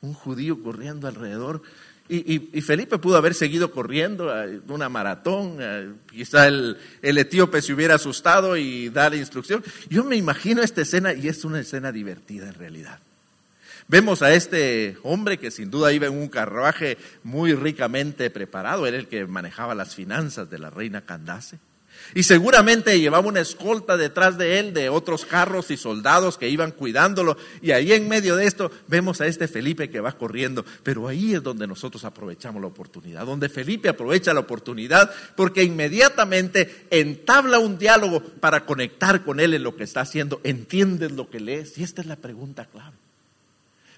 Un 0.01 0.15
judío 0.15 0.63
corriendo 0.63 1.09
alrededor. 1.09 1.63
Y, 2.11 2.39
Felipe 2.63 2.97
pudo 2.97 3.19
haber 3.19 3.35
seguido 3.35 3.71
corriendo 3.71 4.33
una 4.69 4.89
maratón, 4.89 5.59
quizá 6.11 6.49
el, 6.49 6.79
el, 7.03 7.19
etíope 7.19 7.61
se 7.61 7.75
hubiera 7.75 7.97
asustado 7.97 8.57
y 8.57 8.89
dar 8.89 9.15
instrucción. 9.15 9.63
Yo 9.91 10.05
me 10.05 10.17
imagino 10.17 10.63
esta 10.63 10.81
escena 10.81 11.13
y 11.13 11.29
es 11.29 11.45
una 11.45 11.61
escena 11.61 11.93
divertida 11.93 12.49
en 12.49 12.55
realidad. 12.55 12.99
Vemos 13.89 14.21
a 14.21 14.35
este 14.35 14.99
hombre 15.03 15.39
que 15.39 15.51
sin 15.51 15.71
duda 15.71 15.93
iba 15.95 16.07
en 16.07 16.13
un 16.13 16.29
carruaje 16.29 16.99
muy 17.23 17.55
ricamente 17.55 18.29
preparado, 18.29 18.87
era 18.87 18.99
el 18.99 19.09
que 19.09 19.27
manejaba 19.27 19.75
las 19.75 19.95
finanzas 19.95 20.49
de 20.51 20.59
la 20.59 20.69
reina 20.69 21.07
Candace. 21.07 21.59
Y 22.15 22.23
seguramente 22.23 22.99
llevaba 22.99 23.27
una 23.27 23.41
escolta 23.41 23.97
detrás 23.97 24.39
de 24.39 24.59
él 24.59 24.73
de 24.73 24.89
otros 24.89 25.25
carros 25.25 25.71
y 25.71 25.77
soldados 25.77 26.39
que 26.39 26.49
iban 26.49 26.73
cuidándolo. 26.73 27.37
Y 27.63 27.73
ahí 27.73 27.93
en 27.93 28.09
medio 28.09 28.37
de 28.37 28.47
esto 28.47 28.71
vemos 28.87 29.21
a 29.21 29.27
este 29.27 29.49
Felipe 29.49 29.91
que 29.91 30.01
va 30.01 30.13
corriendo. 30.13 30.65
Pero 30.83 31.09
ahí 31.09 31.35
es 31.35 31.43
donde 31.43 31.67
nosotros 31.67 32.05
aprovechamos 32.05 32.61
la 32.61 32.69
oportunidad, 32.69 33.27
donde 33.27 33.49
Felipe 33.49 33.89
aprovecha 33.89 34.35
la 34.35 34.41
oportunidad 34.41 35.11
porque 35.37 35.63
inmediatamente 35.63 36.87
entabla 36.91 37.59
un 37.59 37.79
diálogo 37.79 38.23
para 38.23 38.65
conectar 38.65 39.25
con 39.25 39.41
él 39.41 39.55
en 39.55 39.63
lo 39.63 39.77
que 39.77 39.85
está 39.85 40.01
haciendo. 40.01 40.41
¿Entiendes 40.45 41.13
lo 41.13 41.29
que 41.31 41.41
lees? 41.41 41.79
Y 41.79 41.83
esta 41.83 42.01
es 42.01 42.07
la 42.07 42.17
pregunta 42.17 42.67
clave. 42.67 42.97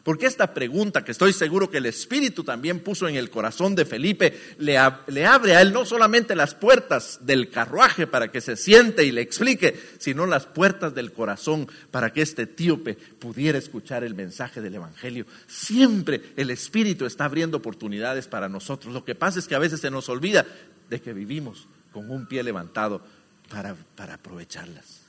Porque 0.02 0.26
esta 0.26 0.54
pregunta 0.54 1.04
que 1.04 1.12
estoy 1.12 1.32
seguro 1.32 1.70
que 1.70 1.78
el 1.78 1.86
Espíritu 1.86 2.42
también 2.42 2.80
puso 2.80 3.06
en 3.06 3.16
el 3.16 3.28
corazón 3.28 3.74
de 3.74 3.84
Felipe, 3.84 4.38
le, 4.58 4.78
abre 4.78 5.56
a 5.56 5.60
él 5.60 5.72
no 5.72 5.84
solamente 5.84 6.34
las 6.34 6.54
puertas 6.54 7.18
del 7.22 7.50
carruaje 7.50 8.06
para 8.06 8.30
que 8.30 8.40
se 8.40 8.56
siente 8.56 9.04
y 9.04 9.12
le 9.12 9.20
explique, 9.20 9.78
sino 9.98 10.26
las 10.26 10.46
puertas 10.46 10.94
del 10.94 11.12
corazón 11.12 11.68
para 11.90 12.12
que 12.12 12.22
este 12.22 12.42
etíope 12.42 12.94
pudiera 12.94 13.58
escuchar 13.58 14.02
el 14.02 14.14
mensaje 14.14 14.62
del 14.62 14.76
Evangelio. 14.76 15.26
Siempre 15.46 16.32
el 16.36 16.50
Espíritu 16.50 17.04
está 17.04 17.26
abriendo 17.26 17.58
oportunidades 17.58 18.26
para 18.26 18.48
nosotros. 18.48 18.94
Lo 18.94 19.04
que 19.04 19.14
pasa 19.14 19.38
es 19.38 19.46
que 19.46 19.54
a 19.54 19.58
veces 19.60 19.80
se 19.80 19.90
nos 19.90 20.08
olvida 20.08 20.46
de 20.88 21.00
que 21.00 21.12
vivimos 21.12 21.68
con 21.92 22.10
un 22.10 22.26
pie 22.26 22.42
levantado 22.42 23.02
para 23.48 24.14
aprovecharlas. 24.14 24.99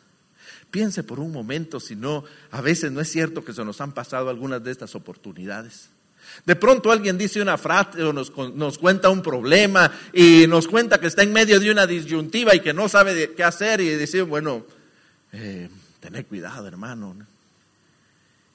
Piense 0.70 1.04
por 1.04 1.20
un 1.20 1.32
momento 1.32 1.80
si 1.80 1.96
no, 1.96 2.24
a 2.52 2.62
veces 2.62 2.92
no 2.92 3.02
es 3.02 3.12
cierto 3.12 3.44
que 3.44 3.54
se 3.54 3.66
nos 3.66 3.82
han 3.82 3.94
pasado 3.94 4.30
algunas 4.30 4.64
de 4.64 4.72
estas 4.72 4.96
oportunidades. 4.96 5.90
De 6.46 6.56
pronto 6.56 6.92
alguien 6.92 7.18
dice 7.18 7.42
una 7.42 7.58
frase 7.58 8.04
o 8.04 8.14
nos, 8.14 8.78
cuenta 8.78 9.10
un 9.10 9.22
problema 9.22 9.92
y 10.14 10.46
nos 10.48 10.68
cuenta 10.68 11.00
que 11.00 11.08
está 11.08 11.24
en 11.24 11.34
medio 11.34 11.60
de 11.60 11.72
una 11.72 11.86
disyuntiva 11.86 12.56
y 12.56 12.62
que 12.62 12.74
no 12.74 12.88
sabe 12.88 13.34
qué 13.36 13.44
hacer 13.44 13.82
y 13.82 13.96
dice, 13.96 14.22
bueno, 14.22 14.66
eh, 15.34 15.70
tener 16.00 16.26
cuidado 16.26 16.68
hermano. 16.68 17.16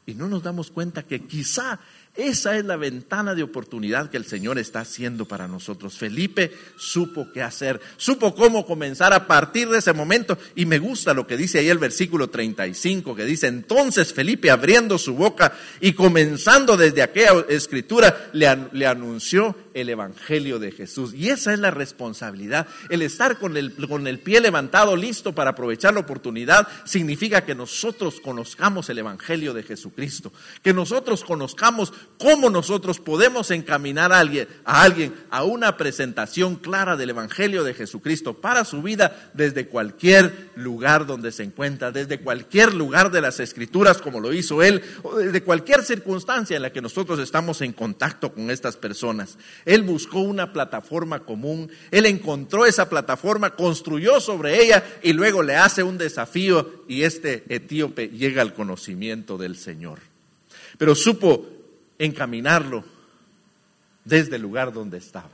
Y 0.07 0.15
no 0.15 0.29
nos 0.29 0.43
damos 0.43 0.71
cuenta 0.71 1.03
que 1.03 1.27
quizá 1.27 1.81
esa 2.17 2.57
es 2.57 2.65
la 2.65 2.77
ventana 2.77 3.35
de 3.35 3.43
oportunidad 3.43 4.11
que 4.11 4.17
el 4.17 4.25
Señor 4.25 4.59
está 4.59 4.81
haciendo 4.81 5.27
para 5.27 5.47
nosotros. 5.47 5.99
Felipe 5.99 6.53
supo 6.77 7.31
qué 7.33 7.43
hacer, 7.43 7.81
supo 7.97 8.35
cómo 8.35 8.65
comenzar 8.67 9.13
a 9.13 9.27
partir 9.27 9.69
de 9.69 9.79
ese 9.79 9.93
momento. 9.93 10.39
Y 10.55 10.67
me 10.67 10.79
gusta 10.79 11.15
lo 11.15 11.27
que 11.27 11.37
dice 11.37 11.59
ahí 11.59 11.69
el 11.69 11.79
versículo 11.79 12.29
35, 12.29 13.15
que 13.15 13.25
dice, 13.25 13.49
entonces 13.49 14.13
Felipe 14.13 14.51
abriendo 14.51 14.99
su 14.99 15.15
boca 15.15 15.53
y 15.81 15.93
comenzando 15.93 16.77
desde 16.77 17.03
aquella 17.03 17.45
escritura, 17.49 18.31
le, 18.33 18.87
anunció 18.87 19.55
el 19.75 19.89
Evangelio 19.91 20.59
de 20.59 20.73
Jesús. 20.73 21.13
Y 21.15 21.29
esa 21.29 21.53
es 21.53 21.59
la 21.59 21.71
responsabilidad. 21.71 22.67
El 22.89 23.03
estar 23.03 23.39
con 23.39 23.57
el, 23.57 23.75
con 23.89 24.07
el 24.07 24.21
pie 24.21 24.41
levantado, 24.41 24.97
listo 24.97 25.35
para 25.35 25.51
aprovechar 25.51 25.95
la 25.95 26.01
oportunidad, 26.01 26.67
significa 26.85 27.45
que 27.45 27.55
nosotros 27.55 28.21
conozcamos 28.21 28.89
el 28.89 28.99
Evangelio 28.99 29.53
de 29.53 29.63
Jesucristo, 29.63 30.33
que 30.63 30.73
nosotros 30.73 31.25
conozcamos 31.25 31.93
cómo 32.19 32.51
nosotros 32.51 32.99
podemos 33.01 33.51
encaminar 33.51 34.13
a 34.13 34.19
alguien, 34.19 34.49
a 34.65 34.83
alguien 34.83 35.15
a 35.31 35.45
una 35.45 35.77
presentación 35.77 36.57
clara 36.57 36.97
del 36.97 37.11
Evangelio 37.11 37.65
de 37.65 37.75
Jesucristo 37.75 38.35
para 38.35 38.65
su 38.65 38.83
vida 38.83 39.31
desde 39.35 39.69
cualquier 39.69 40.51
lugar 40.55 41.07
donde 41.07 41.33
se 41.33 41.43
encuentra, 41.43 41.93
desde 41.93 42.21
cualquier 42.21 42.75
lugar 42.75 43.11
de 43.11 43.21
las 43.21 43.41
Escrituras 43.41 43.99
como 43.99 44.21
lo 44.21 44.33
hizo 44.33 44.63
él, 44.63 44.83
o 45.03 45.17
desde 45.17 45.43
cualquier 45.43 45.83
circunstancia 45.83 46.57
en 46.57 46.63
la 46.63 46.73
que 46.73 46.83
nosotros 46.83 47.19
estamos 47.19 47.61
en 47.61 47.73
contacto 47.73 48.33
con 48.33 48.51
estas 48.51 48.77
personas. 48.77 49.39
Él 49.65 49.83
buscó 49.83 50.21
una 50.21 50.53
plataforma 50.53 51.21
común, 51.21 51.71
él 51.91 52.07
encontró 52.07 52.67
esa 52.67 52.89
plataforma, 52.89 53.55
construyó 53.55 54.21
sobre 54.21 54.63
ella 54.63 54.85
y 55.03 55.13
luego 55.13 55.43
le 55.43 55.57
hace 55.57 55.83
un 55.83 55.99
desafío 55.99 56.85
y 56.89 57.03
este 57.03 57.45
etíope 57.49 58.09
llega 58.09 58.43
al 58.43 58.55
conocimiento 58.55 59.37
del 59.37 59.57
Señor. 59.57 60.01
Pero 60.79 60.95
supo 60.95 61.56
encaminarlo 61.99 62.85
desde 64.05 64.37
el 64.37 64.43
lugar 64.43 64.73
donde 64.73 64.99
estaba. 64.99 65.31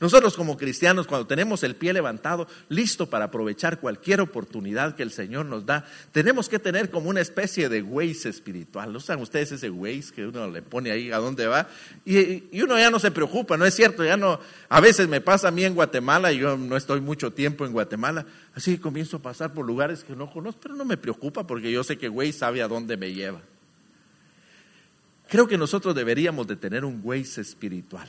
Nosotros 0.00 0.34
como 0.34 0.56
cristianos, 0.56 1.06
cuando 1.06 1.26
tenemos 1.26 1.62
el 1.62 1.76
pie 1.76 1.92
levantado, 1.92 2.48
listo 2.70 3.10
para 3.10 3.26
aprovechar 3.26 3.80
cualquier 3.80 4.22
oportunidad 4.22 4.96
que 4.96 5.02
el 5.02 5.10
Señor 5.10 5.44
nos 5.44 5.66
da, 5.66 5.84
tenemos 6.10 6.48
que 6.48 6.58
tener 6.58 6.90
como 6.90 7.10
una 7.10 7.20
especie 7.20 7.68
de 7.68 7.82
Waze 7.82 8.30
espiritual. 8.30 8.94
¿No 8.94 9.00
saben 9.00 9.22
ustedes 9.22 9.52
ese 9.52 9.68
Waze 9.68 10.14
que 10.14 10.26
uno 10.26 10.48
le 10.48 10.62
pone 10.62 10.90
ahí 10.90 11.12
a 11.12 11.18
dónde 11.18 11.46
va? 11.46 11.68
Y, 12.06 12.44
y, 12.50 12.62
uno 12.62 12.78
ya 12.78 12.90
no 12.90 12.98
se 12.98 13.10
preocupa, 13.10 13.58
¿no 13.58 13.66
es 13.66 13.74
cierto? 13.74 14.02
Ya 14.02 14.16
no, 14.16 14.40
a 14.70 14.80
veces 14.80 15.06
me 15.06 15.20
pasa 15.20 15.48
a 15.48 15.50
mí 15.50 15.64
en 15.64 15.74
Guatemala, 15.74 16.32
yo 16.32 16.56
no 16.56 16.78
estoy 16.78 17.02
mucho 17.02 17.34
tiempo 17.34 17.66
en 17.66 17.72
Guatemala, 17.72 18.24
así 18.54 18.78
comienzo 18.78 19.18
a 19.18 19.22
pasar 19.22 19.52
por 19.52 19.66
lugares 19.66 20.02
que 20.02 20.16
no 20.16 20.32
conozco, 20.32 20.62
pero 20.62 20.76
no 20.76 20.86
me 20.86 20.96
preocupa 20.96 21.46
porque 21.46 21.70
yo 21.70 21.84
sé 21.84 21.98
que 21.98 22.08
Waze 22.08 22.32
sabe 22.32 22.62
a 22.62 22.68
dónde 22.68 22.96
me 22.96 23.12
lleva. 23.12 23.42
Creo 25.30 25.46
que 25.46 25.56
nosotros 25.56 25.94
deberíamos 25.94 26.48
de 26.48 26.56
tener 26.56 26.84
un 26.84 27.00
Waze 27.04 27.40
espiritual. 27.40 28.08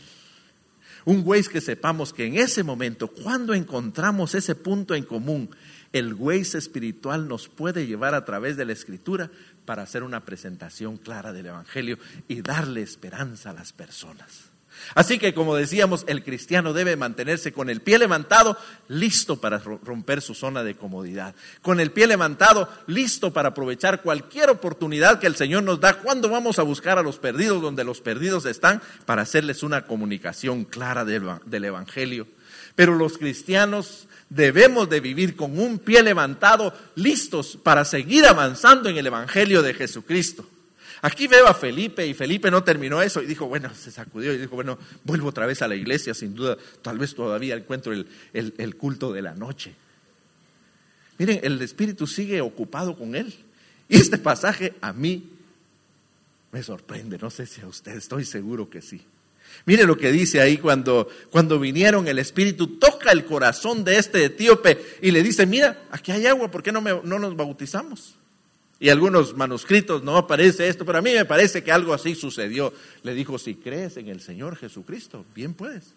Un 1.05 1.21
Waze 1.23 1.51
que 1.51 1.61
sepamos 1.61 2.13
que 2.13 2.25
en 2.25 2.35
ese 2.35 2.63
momento, 2.63 3.07
cuando 3.07 3.53
encontramos 3.53 4.33
ese 4.33 4.55
punto 4.55 4.95
en 4.95 5.03
común, 5.03 5.49
el 5.93 6.15
Waze 6.15 6.57
espiritual 6.57 7.27
nos 7.27 7.47
puede 7.47 7.85
llevar 7.85 8.15
a 8.15 8.25
través 8.25 8.57
de 8.57 8.65
la 8.65 8.73
escritura 8.73 9.29
para 9.65 9.83
hacer 9.83 10.01
una 10.01 10.25
presentación 10.25 10.97
clara 10.97 11.31
del 11.31 11.45
Evangelio 11.45 11.99
y 12.27 12.41
darle 12.41 12.81
esperanza 12.81 13.51
a 13.51 13.53
las 13.53 13.71
personas. 13.71 14.50
Así 14.95 15.17
que, 15.19 15.33
como 15.33 15.55
decíamos, 15.55 16.03
el 16.07 16.23
cristiano 16.23 16.73
debe 16.73 16.95
mantenerse 16.95 17.53
con 17.53 17.69
el 17.69 17.81
pie 17.81 17.99
levantado, 17.99 18.57
listo 18.87 19.39
para 19.39 19.59
romper 19.59 20.21
su 20.21 20.33
zona 20.33 20.63
de 20.63 20.75
comodidad. 20.75 21.35
Con 21.61 21.79
el 21.79 21.91
pie 21.91 22.07
levantado, 22.07 22.69
listo 22.87 23.31
para 23.33 23.49
aprovechar 23.49 24.01
cualquier 24.01 24.49
oportunidad 24.49 25.19
que 25.19 25.27
el 25.27 25.35
Señor 25.35 25.63
nos 25.63 25.79
da 25.79 25.95
cuando 25.95 26.29
vamos 26.29 26.59
a 26.59 26.63
buscar 26.63 26.97
a 26.97 27.03
los 27.03 27.19
perdidos 27.19 27.61
donde 27.61 27.83
los 27.83 28.01
perdidos 28.01 28.45
están 28.45 28.81
para 29.05 29.21
hacerles 29.21 29.63
una 29.63 29.85
comunicación 29.85 30.65
clara 30.65 31.05
del, 31.05 31.65
Evangelio. 31.65 32.27
Pero 32.75 32.95
los 32.95 33.17
cristianos 33.17 34.07
debemos 34.29 34.89
de 34.89 34.99
vivir 34.99 35.35
con 35.35 35.59
un 35.59 35.79
pie 35.79 36.03
levantado, 36.03 36.73
listos 36.95 37.57
para 37.61 37.85
seguir 37.85 38.25
avanzando 38.25 38.89
en 38.89 38.97
el 38.97 39.07
Evangelio 39.07 39.61
de 39.61 39.73
Jesucristo. 39.73 40.45
Aquí 41.01 41.27
veo 41.27 41.47
a 41.47 41.53
Felipe 41.53 42.05
y 42.05 42.13
Felipe 42.13 42.51
no 42.51 42.63
terminó 42.63 43.01
eso 43.01 43.23
y 43.23 43.25
dijo, 43.25 43.47
bueno, 43.47 43.73
se 43.73 43.89
sacudió 43.91 44.33
y 44.33 44.37
dijo, 44.37 44.55
bueno, 44.55 44.77
vuelvo 45.03 45.29
otra 45.29 45.47
vez 45.47 45.61
a 45.63 45.67
la 45.67 45.75
iglesia, 45.75 46.13
sin 46.13 46.35
duda, 46.35 46.57
tal 46.83 46.99
vez 46.99 47.15
todavía 47.15 47.55
encuentro 47.55 47.91
el, 47.91 48.07
el 48.33 48.75
culto 48.75 49.11
de 49.11 49.23
la 49.23 49.33
noche. 49.33 49.73
Miren, 51.17 51.39
el 51.43 51.61
Espíritu 51.61 52.05
sigue 52.05 52.41
ocupado 52.41 52.95
con 52.95 53.15
él. 53.15 53.33
Y 53.89 53.97
este 53.97 54.17
pasaje 54.17 54.75
a 54.79 54.93
mí 54.93 55.29
me 56.51 56.63
sorprende, 56.63 57.17
no 57.17 57.29
sé 57.29 57.45
si 57.45 57.61
a 57.61 57.67
usted, 57.67 57.93
estoy 57.93 58.25
seguro 58.25 58.69
que 58.69 58.81
sí. 58.81 59.01
Mire 59.65 59.85
lo 59.85 59.97
que 59.97 60.11
dice 60.11 60.39
ahí 60.39 60.57
cuando, 60.57 61.09
cuando 61.29 61.59
vinieron, 61.59 62.07
el 62.07 62.19
Espíritu 62.19 62.77
toca 62.77 63.11
el 63.11 63.25
corazón 63.25 63.83
de 63.83 63.97
este 63.97 64.25
etíope 64.25 64.97
y 65.01 65.11
le 65.11 65.23
dice, 65.23 65.45
mira, 65.45 65.83
aquí 65.91 66.11
hay 66.11 66.25
agua, 66.25 66.49
¿por 66.49 66.63
qué 66.63 66.71
no, 66.71 66.81
no 66.81 67.19
nos 67.19 67.35
bautizamos? 67.35 68.15
Y 68.81 68.89
algunos 68.89 69.37
manuscritos 69.37 70.03
no 70.03 70.17
aparece 70.17 70.67
esto, 70.67 70.83
pero 70.85 70.97
a 70.97 71.03
mí 71.03 71.13
me 71.13 71.23
parece 71.23 71.63
que 71.63 71.71
algo 71.71 71.93
así 71.93 72.15
sucedió. 72.15 72.73
Le 73.03 73.13
dijo, 73.13 73.37
si 73.37 73.53
crees 73.53 73.95
en 73.97 74.07
el 74.07 74.21
Señor 74.21 74.55
Jesucristo, 74.55 75.23
bien 75.35 75.53
puedes. 75.53 75.93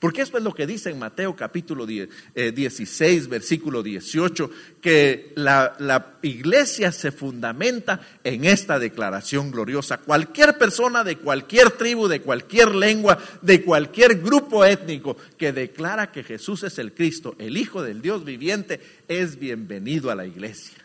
Porque 0.00 0.22
esto 0.22 0.38
es 0.38 0.42
lo 0.42 0.52
que 0.52 0.66
dice 0.66 0.90
en 0.90 0.98
Mateo 0.98 1.36
capítulo 1.36 1.86
16, 1.86 2.34
eh, 2.34 3.28
versículo 3.28 3.84
18, 3.84 4.50
que 4.80 5.32
la, 5.36 5.76
la, 5.78 6.18
iglesia 6.22 6.90
se 6.90 7.12
fundamenta 7.12 8.00
en 8.24 8.44
esta 8.46 8.80
declaración 8.80 9.52
gloriosa. 9.52 9.98
Cualquier 9.98 10.58
persona 10.58 11.04
de 11.04 11.18
cualquier 11.18 11.70
tribu, 11.70 12.08
de 12.08 12.20
cualquier 12.20 12.74
lengua, 12.74 13.16
de 13.42 13.62
cualquier 13.62 14.20
grupo 14.20 14.64
étnico 14.64 15.16
que 15.38 15.52
declara 15.52 16.10
que 16.10 16.24
Jesús 16.24 16.64
es 16.64 16.80
el 16.80 16.94
Cristo, 16.94 17.36
el 17.38 17.56
Hijo 17.56 17.80
del 17.80 18.02
Dios 18.02 18.24
viviente, 18.24 18.80
es 19.06 19.38
bienvenido 19.38 20.10
a 20.10 20.16
la 20.16 20.26
iglesia. 20.26 20.83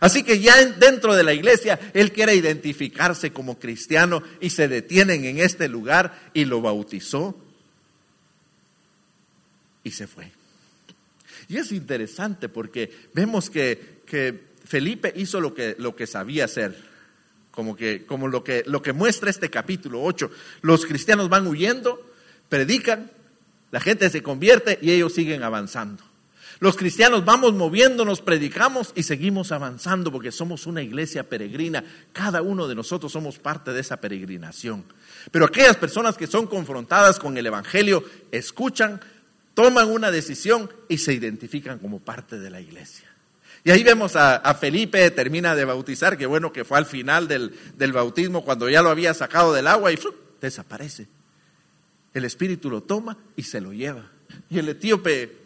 Así 0.00 0.22
que 0.22 0.40
ya 0.40 0.64
dentro 0.64 1.14
de 1.14 1.22
la 1.22 1.32
iglesia, 1.32 1.78
él 1.94 2.12
quiere 2.12 2.34
identificarse 2.34 3.32
como 3.32 3.58
cristiano 3.58 4.22
y 4.40 4.50
se 4.50 4.68
detienen 4.68 5.24
en 5.24 5.38
este 5.38 5.68
lugar 5.68 6.30
y 6.34 6.44
lo 6.44 6.60
bautizó 6.60 7.36
y 9.84 9.90
se 9.90 10.06
fue. 10.06 10.30
Y 11.48 11.56
es 11.56 11.72
interesante 11.72 12.48
porque 12.48 12.90
vemos 13.12 13.50
que, 13.50 14.02
Felipe 14.64 15.12
hizo 15.16 15.40
lo 15.40 15.54
que, 15.54 15.74
lo 15.78 15.96
que 15.96 16.06
sabía 16.06 16.44
hacer, 16.44 16.76
como, 17.50 17.76
que, 17.76 18.06
como 18.06 18.28
lo, 18.28 18.44
que, 18.44 18.62
lo 18.66 18.82
que 18.82 18.92
muestra 18.92 19.30
este 19.30 19.50
capítulo 19.50 20.02
8. 20.02 20.30
Los 20.62 20.86
cristianos 20.86 21.28
van 21.28 21.46
huyendo, 21.46 22.00
predican, 22.48 23.10
la 23.70 23.80
gente 23.80 24.08
se 24.10 24.22
convierte 24.22 24.78
y 24.80 24.92
ellos 24.92 25.14
siguen 25.14 25.42
avanzando. 25.42 26.04
Los 26.62 26.76
cristianos 26.76 27.24
vamos 27.24 27.54
moviéndonos, 27.54 28.20
predicamos 28.20 28.92
y 28.94 29.02
seguimos 29.02 29.50
avanzando 29.50 30.12
porque 30.12 30.30
somos 30.30 30.64
una 30.68 30.80
iglesia 30.80 31.28
peregrina. 31.28 31.82
Cada 32.12 32.40
uno 32.40 32.68
de 32.68 32.76
nosotros 32.76 33.10
somos 33.10 33.40
parte 33.40 33.72
de 33.72 33.80
esa 33.80 33.96
peregrinación. 33.96 34.84
Pero 35.32 35.46
aquellas 35.46 35.76
personas 35.76 36.16
que 36.16 36.28
son 36.28 36.46
confrontadas 36.46 37.18
con 37.18 37.36
el 37.36 37.46
Evangelio 37.46 38.04
escuchan, 38.30 39.00
toman 39.54 39.90
una 39.90 40.12
decisión 40.12 40.70
y 40.88 40.98
se 40.98 41.12
identifican 41.12 41.80
como 41.80 41.98
parte 41.98 42.38
de 42.38 42.48
la 42.48 42.60
iglesia. 42.60 43.08
Y 43.64 43.72
ahí 43.72 43.82
vemos 43.82 44.14
a, 44.14 44.54
Felipe, 44.54 45.10
termina 45.10 45.56
de 45.56 45.64
bautizar, 45.64 46.16
que 46.16 46.26
bueno 46.26 46.52
que 46.52 46.64
fue 46.64 46.78
al 46.78 46.86
final 46.86 47.26
del, 47.26 47.92
bautismo, 47.92 48.44
cuando 48.44 48.70
ya 48.70 48.82
lo 48.82 48.90
había 48.90 49.14
sacado 49.14 49.52
del 49.52 49.66
agua 49.66 49.90
y 49.90 49.98
desaparece. 50.40 51.08
El 52.14 52.24
Espíritu 52.24 52.70
lo 52.70 52.84
toma 52.84 53.18
y 53.34 53.42
se 53.42 53.60
lo 53.60 53.72
lleva. 53.72 54.12
Y 54.48 54.60
el 54.60 54.68
etíope, 54.68 55.41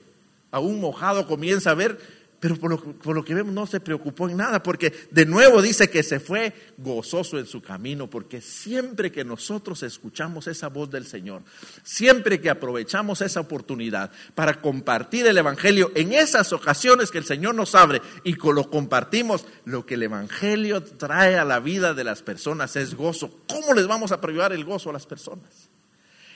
aún 0.56 0.80
mojado, 0.80 1.26
comienza 1.26 1.70
a 1.70 1.74
ver 1.74 1.98
pero 2.38 2.56
por 2.56 3.14
lo, 3.16 3.24
que 3.24 3.34
vemos 3.34 3.52
no 3.54 3.66
se 3.66 3.80
preocupó 3.80 4.28
en 4.28 4.36
nada, 4.36 4.62
porque 4.62 4.92
de 5.10 5.24
nuevo 5.24 5.62
dice 5.62 5.88
que 5.88 6.02
se 6.02 6.20
fue 6.20 6.52
gozoso 6.76 7.38
en 7.38 7.46
su 7.46 7.62
camino, 7.62 8.10
porque 8.10 8.40
siempre 8.40 9.10
que 9.10 9.24
nosotros 9.24 9.82
escuchamos 9.82 10.46
esa 10.46 10.68
voz 10.68 10.90
del 10.90 11.06
Señor, 11.06 11.42
siempre 11.82 12.40
que 12.40 12.50
aprovechamos 12.50 13.22
esa 13.22 13.40
oportunidad 13.40 14.10
para 14.34 14.60
compartir 14.60 15.26
el 15.26 15.38
Evangelio, 15.38 15.90
en 15.94 16.12
esas 16.12 16.52
ocasiones 16.52 17.10
que 17.10 17.18
el 17.18 17.24
Señor 17.24 17.54
nos 17.54 17.74
abre 17.74 18.02
y 18.22 18.34
lo 18.34 18.70
compartimos, 18.70 19.46
lo 19.64 19.86
que 19.86 19.94
el 19.94 20.02
Evangelio 20.02 20.82
trae 20.82 21.38
a 21.38 21.44
la 21.44 21.58
vida 21.58 21.94
de 21.94 22.04
las 22.04 22.22
personas 22.22 22.76
es 22.76 22.94
gozo. 22.94 23.40
¿Cómo 23.48 23.72
les 23.72 23.86
vamos 23.86 24.12
a 24.12 24.20
privar 24.20 24.52
el 24.52 24.64
gozo 24.64 24.90
a 24.90 24.92
las 24.92 25.06
personas? 25.06 25.70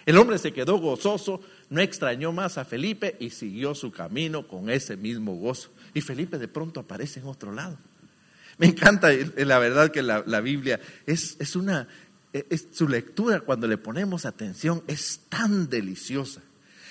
El 0.06 0.16
hombre 0.18 0.38
se 0.38 0.52
quedó 0.52 0.78
gozoso, 0.78 1.40
no 1.68 1.80
extrañó 1.80 2.32
más 2.32 2.58
a 2.58 2.64
Felipe 2.64 3.16
y 3.20 3.30
siguió 3.30 3.74
su 3.74 3.90
camino 3.90 4.48
con 4.48 4.70
ese 4.70 4.96
mismo 4.96 5.34
gozo. 5.36 5.70
Y 5.94 6.00
Felipe 6.00 6.38
de 6.38 6.48
pronto 6.48 6.80
aparece 6.80 7.20
en 7.20 7.26
otro 7.26 7.52
lado. 7.52 7.76
Me 8.58 8.66
encanta 8.66 9.10
la 9.36 9.58
verdad 9.58 9.90
que 9.90 10.02
la, 10.02 10.40
Biblia 10.40 10.80
es, 11.06 11.36
es 11.38 11.56
una, 11.56 11.88
eh, 12.32 12.46
es, 12.50 12.68
su 12.72 12.88
lectura 12.88 13.40
cuando 13.40 13.66
le 13.66 13.78
ponemos 13.78 14.26
atención 14.26 14.82
es 14.86 15.20
tan 15.28 15.68
deliciosa. 15.68 16.42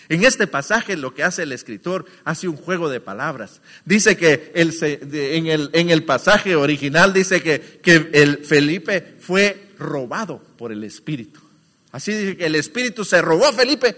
En 0.09 0.23
este 0.23 0.47
pasaje 0.47 0.97
lo 0.97 1.13
que 1.13 1.23
hace 1.23 1.43
el 1.43 1.51
escritor 1.51 2.05
hace 2.23 2.47
un 2.47 2.57
juego 2.57 2.89
de 2.89 2.99
palabras. 2.99 3.61
Dice 3.85 4.17
que 4.17 4.51
en, 4.55 5.45
el, 5.45 5.69
en, 5.73 5.89
el, 5.91 6.03
pasaje 6.03 6.55
original 6.55 7.13
dice 7.13 7.43
que, 7.43 7.79
que 7.83 8.09
el 8.13 8.43
Felipe 8.43 9.17
fue 9.19 9.69
robado 9.77 10.41
por 10.57 10.71
el 10.71 10.83
Espíritu. 10.83 11.39
Así 11.91 12.11
dice 12.13 12.37
que 12.37 12.45
el 12.45 12.55
Espíritu 12.55 13.03
se 13.03 13.21
robó 13.21 13.47
a 13.47 13.53
Felipe 13.53 13.95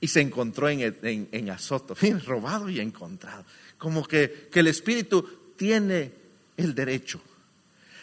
y 0.00 0.08
se 0.08 0.20
encontró 0.20 0.68
en, 0.68 1.28
en, 1.30 1.50
Azoto. 1.50 1.94
robado 2.26 2.68
y 2.68 2.80
encontrado. 2.80 3.44
Como 3.78 4.06
que, 4.06 4.48
que 4.50 4.60
el 4.60 4.66
Espíritu 4.66 5.54
tiene 5.56 6.12
el 6.56 6.74
derecho 6.74 7.20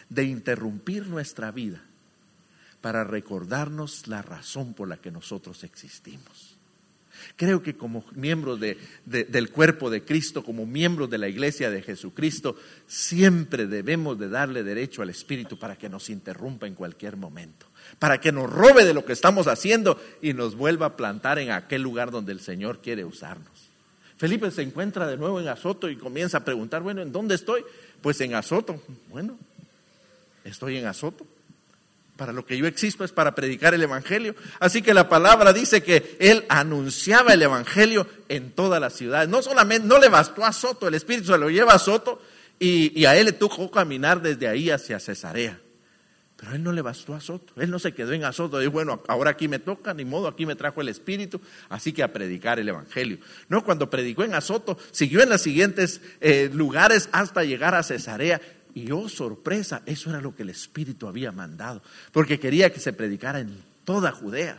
de 0.08 0.24
interrumpir 0.24 1.06
nuestra 1.06 1.50
vida 1.50 1.82
para 2.80 3.04
recordarnos 3.04 4.06
la 4.06 4.22
razón 4.22 4.74
por 4.74 4.88
la 4.88 4.96
que 4.96 5.10
nosotros 5.10 5.64
existimos. 5.64 6.47
Creo 7.36 7.62
que 7.62 7.76
como 7.76 8.04
miembros 8.14 8.58
del 8.60 9.50
cuerpo 9.50 9.90
de 9.90 10.04
Cristo, 10.04 10.44
como 10.44 10.66
miembros 10.66 11.08
de 11.10 11.18
la 11.18 11.28
iglesia 11.28 11.70
de 11.70 11.82
Jesucristo, 11.82 12.56
siempre 12.86 13.66
debemos 13.66 14.18
de 14.18 14.28
darle 14.28 14.62
derecho 14.62 15.02
al 15.02 15.10
Espíritu 15.10 15.58
para 15.58 15.76
que 15.76 15.88
nos 15.88 16.10
interrumpa 16.10 16.66
en 16.66 16.74
cualquier 16.74 17.16
momento, 17.16 17.66
para 17.98 18.20
que 18.20 18.32
nos 18.32 18.50
robe 18.50 18.84
de 18.84 18.94
lo 18.94 19.04
que 19.04 19.12
estamos 19.12 19.46
haciendo 19.46 20.00
y 20.20 20.32
nos 20.32 20.56
vuelva 20.56 20.86
a 20.86 20.96
plantar 20.96 21.38
en 21.38 21.50
aquel 21.50 21.82
lugar 21.82 22.10
donde 22.10 22.32
el 22.32 22.40
Señor 22.40 22.80
quiere 22.80 23.04
usarnos. 23.04 23.68
Felipe 24.16 24.50
se 24.50 24.62
encuentra 24.62 25.06
de 25.06 25.16
nuevo 25.16 25.40
en 25.40 25.46
Azoto 25.46 25.88
y 25.88 25.96
comienza 25.96 26.38
a 26.38 26.44
preguntar, 26.44 26.82
bueno, 26.82 27.02
¿en 27.02 27.12
dónde 27.12 27.36
estoy? 27.36 27.64
Pues 28.02 28.20
en 28.20 28.34
Azoto. 28.34 28.82
Bueno, 29.08 29.38
estoy 30.42 30.76
en 30.76 30.86
Azoto. 30.86 31.24
Para 32.18 32.32
lo 32.32 32.44
que 32.44 32.56
yo 32.56 32.66
existo 32.66 33.04
es 33.04 33.12
para 33.12 33.36
predicar 33.36 33.74
el 33.74 33.82
Evangelio. 33.84 34.34
Así 34.58 34.82
que 34.82 34.92
la 34.92 35.08
palabra 35.08 35.52
dice 35.52 35.84
que 35.84 36.16
él 36.18 36.44
anunciaba 36.48 37.32
el 37.32 37.40
Evangelio 37.40 38.08
en 38.28 38.50
toda 38.50 38.80
la 38.80 38.90
ciudad. 38.90 39.28
No 39.28 39.40
solamente, 39.40 39.86
no 39.86 40.00
le 40.00 40.08
bastó 40.08 40.44
a 40.44 40.52
Soto, 40.52 40.88
el 40.88 40.94
Espíritu 40.94 41.28
se 41.28 41.38
lo 41.38 41.48
lleva 41.48 41.74
a 41.74 41.78
Soto 41.78 42.20
y, 42.58 43.04
a 43.04 43.16
él 43.16 43.26
le 43.26 43.32
tocó 43.32 43.70
caminar 43.70 44.20
desde 44.20 44.48
ahí 44.48 44.68
hacia 44.68 44.98
Cesarea. 44.98 45.60
Pero 46.34 46.56
él 46.56 46.62
no 46.64 46.72
le 46.72 46.82
bastó 46.82 47.14
a 47.14 47.20
Soto, 47.20 47.52
él 47.56 47.70
no 47.70 47.78
se 47.78 47.94
quedó 47.94 48.12
en 48.12 48.24
Azoto, 48.24 48.58
dijo, 48.58 48.72
bueno, 48.72 49.00
ahora 49.06 49.30
aquí 49.30 49.46
me 49.46 49.60
toca, 49.60 49.94
ni 49.94 50.04
modo, 50.04 50.26
aquí 50.26 50.44
me 50.44 50.56
trajo 50.56 50.80
el 50.80 50.88
Espíritu, 50.88 51.40
así 51.68 51.92
que 51.92 52.02
a 52.02 52.12
predicar 52.12 52.58
el 52.58 52.68
Evangelio. 52.68 53.18
No, 53.48 53.62
cuando 53.62 53.90
predicó 53.90 54.24
en 54.24 54.34
Azoto, 54.34 54.76
siguió 54.90 55.20
en 55.22 55.28
los 55.28 55.40
siguientes 55.40 56.00
eh, 56.20 56.50
lugares 56.52 57.08
hasta 57.12 57.44
llegar 57.44 57.76
a 57.76 57.84
Cesarea 57.84 58.40
y 58.78 58.92
oh 58.92 59.08
sorpresa, 59.08 59.82
eso 59.86 60.10
era 60.10 60.20
lo 60.20 60.34
que 60.34 60.42
el 60.42 60.50
Espíritu 60.50 61.06
había 61.08 61.32
mandado, 61.32 61.82
porque 62.12 62.38
quería 62.38 62.72
que 62.72 62.80
se 62.80 62.92
predicara 62.92 63.40
en 63.40 63.62
toda 63.84 64.12
Judea. 64.12 64.58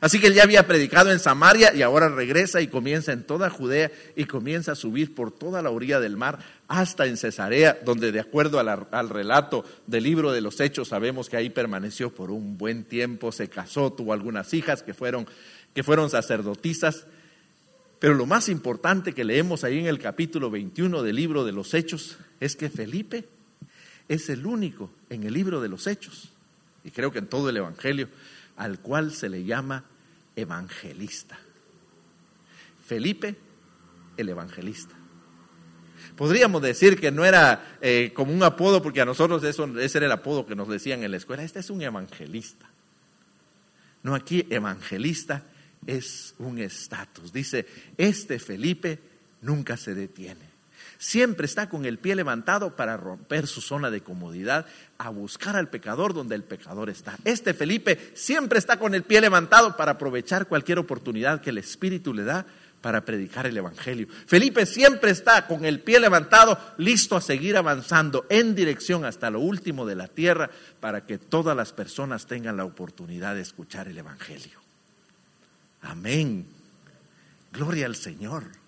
Así 0.00 0.18
que 0.18 0.28
él 0.28 0.34
ya 0.34 0.44
había 0.44 0.66
predicado 0.66 1.12
en 1.12 1.18
Samaria 1.18 1.74
y 1.74 1.82
ahora 1.82 2.08
regresa 2.08 2.62
y 2.62 2.68
comienza 2.68 3.12
en 3.12 3.24
toda 3.24 3.50
Judea 3.50 3.90
y 4.16 4.24
comienza 4.24 4.72
a 4.72 4.76
subir 4.76 5.14
por 5.14 5.30
toda 5.30 5.60
la 5.60 5.70
orilla 5.70 6.00
del 6.00 6.16
mar 6.16 6.38
hasta 6.68 7.04
en 7.04 7.18
Cesarea, 7.18 7.78
donde 7.84 8.10
de 8.10 8.20
acuerdo 8.20 8.58
al 8.58 9.08
relato 9.10 9.64
del 9.86 10.04
libro 10.04 10.32
de 10.32 10.40
los 10.40 10.58
Hechos 10.60 10.88
sabemos 10.88 11.28
que 11.28 11.36
ahí 11.36 11.50
permaneció 11.50 12.14
por 12.14 12.30
un 12.30 12.56
buen 12.56 12.84
tiempo, 12.84 13.30
se 13.30 13.48
casó, 13.48 13.92
tuvo 13.92 14.14
algunas 14.14 14.54
hijas 14.54 14.82
que 14.82 14.94
fueron, 14.94 15.26
que 15.74 15.82
fueron 15.82 16.08
sacerdotisas. 16.08 17.04
Pero 17.98 18.14
lo 18.14 18.24
más 18.24 18.48
importante 18.48 19.12
que 19.12 19.24
leemos 19.24 19.64
ahí 19.64 19.80
en 19.80 19.86
el 19.86 19.98
capítulo 19.98 20.50
21 20.50 21.02
del 21.02 21.16
libro 21.16 21.44
de 21.44 21.52
los 21.52 21.74
Hechos 21.74 22.16
es 22.40 22.56
que 22.56 22.70
Felipe 22.70 23.28
es 24.10 24.28
el 24.28 24.44
único 24.44 24.90
en 25.08 25.22
el 25.22 25.32
libro 25.32 25.60
de 25.60 25.68
los 25.68 25.86
Hechos, 25.86 26.32
y 26.82 26.90
creo 26.90 27.12
que 27.12 27.20
en 27.20 27.28
todo 27.28 27.48
el 27.48 27.56
Evangelio, 27.56 28.08
al 28.56 28.80
cual 28.80 29.12
se 29.12 29.28
le 29.28 29.44
llama 29.44 29.84
evangelista. 30.34 31.38
Felipe, 32.84 33.36
el 34.16 34.28
evangelista. 34.28 34.96
Podríamos 36.16 36.60
decir 36.60 36.98
que 36.98 37.12
no 37.12 37.24
era 37.24 37.78
eh, 37.80 38.10
como 38.12 38.32
un 38.32 38.42
apodo, 38.42 38.82
porque 38.82 39.00
a 39.00 39.04
nosotros 39.04 39.44
eso, 39.44 39.64
ese 39.78 39.98
era 39.98 40.06
el 40.06 40.12
apodo 40.12 40.44
que 40.44 40.56
nos 40.56 40.66
decían 40.66 41.04
en 41.04 41.12
la 41.12 41.16
escuela, 41.16 41.44
este 41.44 41.60
es 41.60 41.70
un 41.70 41.80
evangelista. 41.80 42.68
No, 44.02 44.16
aquí 44.16 44.44
evangelista 44.50 45.44
es 45.86 46.34
un 46.38 46.58
estatus. 46.58 47.32
Dice, 47.32 47.64
este 47.96 48.40
Felipe 48.40 48.98
nunca 49.42 49.76
se 49.76 49.94
detiene. 49.94 50.49
Siempre 51.00 51.46
está 51.46 51.70
con 51.70 51.86
el 51.86 51.98
pie 51.98 52.14
levantado 52.14 52.76
para 52.76 52.98
romper 52.98 53.46
su 53.46 53.62
zona 53.62 53.90
de 53.90 54.02
comodidad, 54.02 54.66
a 54.98 55.08
buscar 55.08 55.56
al 55.56 55.70
pecador 55.70 56.12
donde 56.12 56.34
el 56.34 56.44
pecador 56.44 56.90
está. 56.90 57.16
Este 57.24 57.54
Felipe 57.54 58.12
siempre 58.12 58.58
está 58.58 58.78
con 58.78 58.94
el 58.94 59.02
pie 59.02 59.22
levantado 59.22 59.78
para 59.78 59.92
aprovechar 59.92 60.46
cualquier 60.46 60.78
oportunidad 60.78 61.40
que 61.40 61.48
el 61.48 61.56
Espíritu 61.56 62.12
le 62.12 62.24
da 62.24 62.44
para 62.82 63.02
predicar 63.06 63.46
el 63.46 63.56
Evangelio. 63.56 64.08
Felipe 64.26 64.66
siempre 64.66 65.10
está 65.10 65.46
con 65.46 65.64
el 65.64 65.80
pie 65.80 66.00
levantado, 66.00 66.58
listo 66.76 67.16
a 67.16 67.22
seguir 67.22 67.56
avanzando 67.56 68.26
en 68.28 68.54
dirección 68.54 69.06
hasta 69.06 69.30
lo 69.30 69.40
último 69.40 69.86
de 69.86 69.94
la 69.94 70.06
tierra 70.06 70.50
para 70.80 71.06
que 71.06 71.16
todas 71.16 71.56
las 71.56 71.72
personas 71.72 72.26
tengan 72.26 72.58
la 72.58 72.66
oportunidad 72.66 73.36
de 73.36 73.40
escuchar 73.40 73.88
el 73.88 73.96
Evangelio. 73.96 74.60
Amén. 75.80 76.44
Gloria 77.54 77.86
al 77.86 77.96
Señor. 77.96 78.59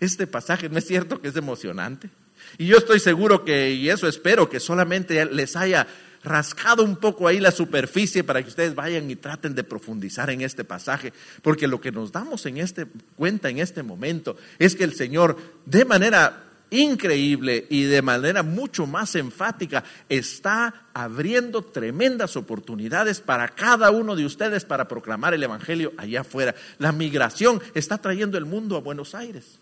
Este 0.00 0.26
pasaje 0.26 0.68
no 0.68 0.78
es 0.78 0.86
cierto 0.86 1.20
que 1.20 1.28
es 1.28 1.36
emocionante. 1.36 2.10
Y 2.56 2.66
yo 2.66 2.78
estoy 2.78 3.00
seguro 3.00 3.44
que, 3.44 3.72
y 3.72 3.88
eso 3.90 4.08
espero, 4.08 4.48
que 4.48 4.60
solamente 4.60 5.24
les 5.26 5.56
haya 5.56 5.86
rascado 6.22 6.84
un 6.84 6.96
poco 6.96 7.28
ahí 7.28 7.40
la 7.40 7.50
superficie 7.50 8.24
para 8.24 8.42
que 8.42 8.48
ustedes 8.48 8.74
vayan 8.74 9.10
y 9.10 9.16
traten 9.16 9.54
de 9.54 9.64
profundizar 9.64 10.30
en 10.30 10.40
este 10.40 10.64
pasaje, 10.64 11.12
porque 11.42 11.68
lo 11.68 11.80
que 11.80 11.92
nos 11.92 12.12
damos 12.12 12.44
en 12.46 12.58
este 12.58 12.86
cuenta 13.16 13.48
en 13.48 13.58
este 13.58 13.82
momento 13.82 14.36
es 14.58 14.74
que 14.74 14.84
el 14.84 14.94
Señor 14.94 15.36
de 15.64 15.84
manera 15.84 16.44
increíble 16.70 17.66
y 17.70 17.84
de 17.84 18.02
manera 18.02 18.42
mucho 18.42 18.86
más 18.86 19.14
enfática 19.14 19.84
está 20.08 20.88
abriendo 20.92 21.62
tremendas 21.62 22.36
oportunidades 22.36 23.20
para 23.20 23.48
cada 23.48 23.90
uno 23.90 24.16
de 24.16 24.26
ustedes 24.26 24.64
para 24.64 24.86
proclamar 24.86 25.32
el 25.32 25.42
evangelio 25.42 25.94
allá 25.96 26.20
afuera. 26.22 26.54
La 26.78 26.92
migración 26.92 27.62
está 27.74 27.98
trayendo 27.98 28.36
el 28.36 28.44
mundo 28.44 28.76
a 28.76 28.80
Buenos 28.80 29.14
Aires 29.14 29.60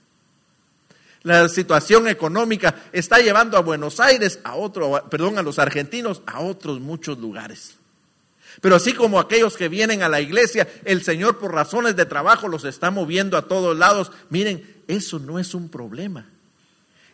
la 1.27 1.49
situación 1.49 2.07
económica 2.07 2.85
está 2.93 3.19
llevando 3.19 3.57
a 3.59 3.61
Buenos 3.61 3.99
Aires, 3.99 4.39
a 4.45 4.55
otro, 4.55 5.03
perdón, 5.11 5.39
a 5.39 5.43
los 5.43 5.59
argentinos, 5.59 6.23
a 6.25 6.39
otros 6.39 6.79
muchos 6.79 7.19
lugares. 7.19 7.79
Pero 8.61 8.77
así 8.77 8.93
como 8.93 9.19
aquellos 9.19 9.57
que 9.57 9.69
vienen 9.69 10.05
a 10.05 10.09
la 10.09 10.21
iglesia, 10.21 10.69
el 10.85 11.03
Señor 11.03 11.39
por 11.39 11.53
razones 11.53 11.97
de 11.97 12.07
trabajo 12.07 12.47
los 12.47 12.65
está 12.65 12.93
moviendo 12.93 13.37
a 13.37 13.49
todos 13.49 13.77
lados. 13.77 14.13
Miren, 14.31 14.83
eso 14.87 15.19
no 15.19 15.41
es 15.41 15.53
un 15.53 15.69
problema, 15.69 16.27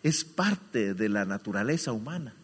es 0.02 0.24
parte 0.24 0.92
de 0.92 1.08
la 1.08 1.24
naturaleza 1.24 1.92
humana. 1.92 2.34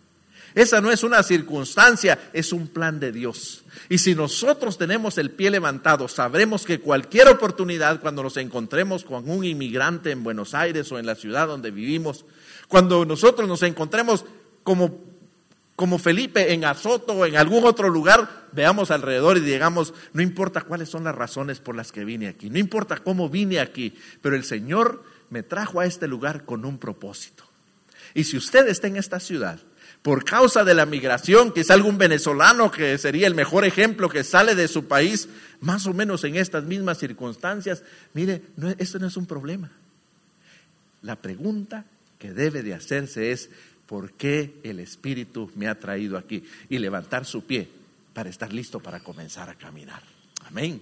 Esa 0.59 0.81
no 0.81 0.91
es 0.91 1.05
una 1.05 1.23
circunstancia, 1.23 2.19
es 2.33 2.53
un 2.53 2.67
plan 2.67 2.99
de 2.99 3.13
Dios. 3.13 3.63
Y 3.89 3.99
si 3.99 4.17
nosotros 4.17 4.77
tenemos 4.77 5.17
el 5.17 5.31
pie 5.31 5.53
levantado, 5.53 6.09
sabremos 6.09 6.65
que 6.65 6.81
cualquier 6.81 7.29
oportunidad 7.29 8.01
cuando 8.01 8.25
nos 8.25 8.37
encontremos 8.39 9.05
con 9.05 9.31
un 9.31 9.45
inmigrante 9.45 10.11
en 10.11 10.25
Buenos 10.25 10.55
Aires 10.55 10.91
o 10.91 10.99
en 10.99 11.07
la 11.07 11.15
ciudad 11.15 11.47
donde 11.47 11.71
vivimos, 11.71 12.25
cuando 12.67 13.05
nosotros 13.05 13.47
nos 13.47 13.63
encontremos 13.63 14.25
como, 14.65 14.99
como 15.77 15.97
Felipe 15.97 16.53
en 16.53 16.65
Azoto 16.65 17.13
o 17.13 17.25
en 17.25 17.37
algún 17.37 17.65
otro 17.65 17.89
lugar, 17.89 18.49
veamos 18.51 18.91
alrededor 18.91 19.37
y 19.37 19.43
digamos, 19.43 19.95
no 20.13 20.23
importa 20.23 20.63
cuáles 20.63 20.89
son 20.89 21.05
las 21.05 21.15
razones 21.15 21.61
por 21.61 21.77
las 21.77 21.93
que 21.93 22.05
vine 22.05 22.27
aquí, 22.27 22.51
no 22.51 22.59
importa 22.59 22.97
cómo 22.97 23.29
vine 23.29 23.61
aquí, 23.61 23.95
pero 24.21 24.35
el 24.35 24.43
Señor 24.43 25.05
me 25.31 25.45
trajo 25.45 25.79
a 25.79 25.87
este 25.87 26.09
lugar 26.09 26.45
con 26.45 26.65
un 26.65 26.79
propósito. 26.79 27.45
Y 28.13 28.25
si 28.25 28.37
usted 28.37 28.67
está 28.67 28.89
en 28.89 28.97
esta 28.97 29.21
ciudad, 29.21 29.61
por 30.03 30.25
causa 30.25 30.65
de 30.65 30.75
la 30.75 30.87
migración, 30.87 31.53
quizá 31.53 31.75
algún 31.75 31.99
venezolano 31.99 32.71
que 32.71 32.97
sería 32.99 33.27
el 33.27 33.35
mejor 33.35 33.65
ejemplo 33.65 34.09
que 34.09 34.25
sale 34.25 34.55
de 34.55 34.69
su 34.69 34.87
país, 34.87 35.29
más 35.61 35.87
o 35.87 35.95
menos 35.95 36.25
en 36.25 36.37
estas 36.37 36.65
mismas 36.65 36.99
circunstancias, 36.99 37.83
mire, 38.15 38.43
no, 38.57 38.71
esto 38.79 38.99
no 38.99 39.07
es 39.07 39.17
un 39.17 39.27
problema. 39.27 39.71
La 41.03 41.17
pregunta 41.17 41.85
que 42.19 42.33
debe 42.33 42.63
de 42.63 42.75
hacerse 42.75 43.33
es, 43.33 43.51
¿por 43.87 44.13
qué 44.13 44.55
el 44.63 44.81
Espíritu 44.81 45.51
me 45.55 45.69
ha 45.69 45.79
traído 45.79 46.17
aquí? 46.17 46.45
Y 46.69 46.79
levantar 46.79 47.25
su 47.25 47.45
pie 47.45 47.69
para 48.13 48.31
estar 48.31 48.53
listo 48.53 48.81
para 48.81 49.01
comenzar 49.01 49.49
a 49.49 49.55
caminar. 49.55 50.03
Amén. 50.47 50.81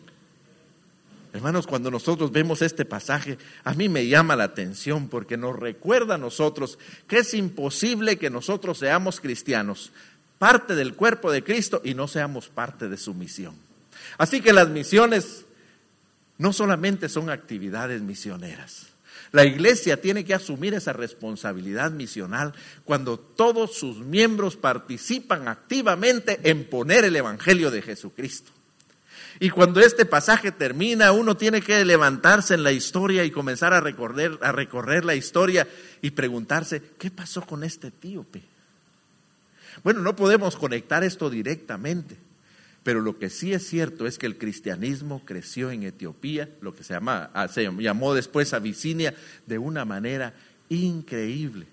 Hermanos, 1.32 1.66
cuando 1.66 1.90
nosotros 1.90 2.32
vemos 2.32 2.62
este 2.62 2.84
pasaje, 2.84 3.38
a 3.64 3.74
mí 3.74 3.88
me 3.88 4.06
llama 4.06 4.36
la 4.36 4.44
atención 4.44 5.08
porque 5.08 5.36
nos 5.36 5.58
recuerda 5.58 6.14
a 6.14 6.18
nosotros 6.18 6.78
que 7.06 7.18
es 7.18 7.34
imposible 7.34 8.18
que 8.18 8.30
nosotros 8.30 8.78
seamos 8.78 9.20
cristianos, 9.20 9.92
parte 10.38 10.74
del 10.74 10.94
cuerpo 10.94 11.30
de 11.30 11.44
Cristo 11.44 11.80
y 11.84 11.94
no 11.94 12.08
seamos 12.08 12.48
parte 12.48 12.88
de 12.88 12.96
su 12.96 13.14
misión. 13.14 13.54
Así 14.18 14.40
que 14.40 14.52
las 14.52 14.68
misiones 14.68 15.44
no 16.38 16.52
solamente 16.52 17.08
son 17.08 17.30
actividades 17.30 18.02
misioneras. 18.02 18.88
La 19.32 19.44
iglesia 19.44 20.00
tiene 20.00 20.24
que 20.24 20.34
asumir 20.34 20.74
esa 20.74 20.92
responsabilidad 20.92 21.90
misional 21.90 22.54
cuando 22.84 23.18
todos 23.18 23.76
sus 23.76 23.98
miembros 23.98 24.56
participan 24.56 25.48
activamente 25.48 26.40
en 26.44 26.64
poner 26.64 27.04
el 27.04 27.16
Evangelio 27.16 27.70
de 27.70 27.82
Jesucristo. 27.82 28.52
Y 29.38 29.50
cuando 29.50 29.80
este 29.80 30.06
pasaje 30.06 30.50
termina, 30.50 31.12
uno 31.12 31.36
tiene 31.36 31.60
que 31.60 31.84
levantarse 31.84 32.54
en 32.54 32.62
la 32.62 32.72
historia 32.72 33.24
y 33.24 33.30
comenzar 33.30 33.74
a 33.74 33.80
recorrer, 33.80 34.38
a 34.40 34.52
recorrer 34.52 35.04
la 35.04 35.14
historia 35.14 35.68
y 36.00 36.10
preguntarse, 36.10 36.82
¿qué 36.98 37.10
pasó 37.10 37.42
con 37.42 37.62
este 37.62 37.88
etíope? 37.88 38.42
Bueno, 39.84 40.00
no 40.00 40.16
podemos 40.16 40.56
conectar 40.56 41.04
esto 41.04 41.28
directamente, 41.28 42.16
pero 42.82 43.00
lo 43.00 43.18
que 43.18 43.28
sí 43.28 43.52
es 43.52 43.66
cierto 43.66 44.06
es 44.06 44.16
que 44.16 44.26
el 44.26 44.38
cristianismo 44.38 45.22
creció 45.24 45.70
en 45.70 45.82
Etiopía, 45.82 46.48
lo 46.62 46.74
que 46.74 46.82
se, 46.82 46.94
ah, 46.94 47.48
se 47.52 47.70
llamó 47.78 48.14
después 48.14 48.54
Abisinia, 48.54 49.14
de 49.46 49.58
una 49.58 49.84
manera 49.84 50.32
increíble. 50.70 51.66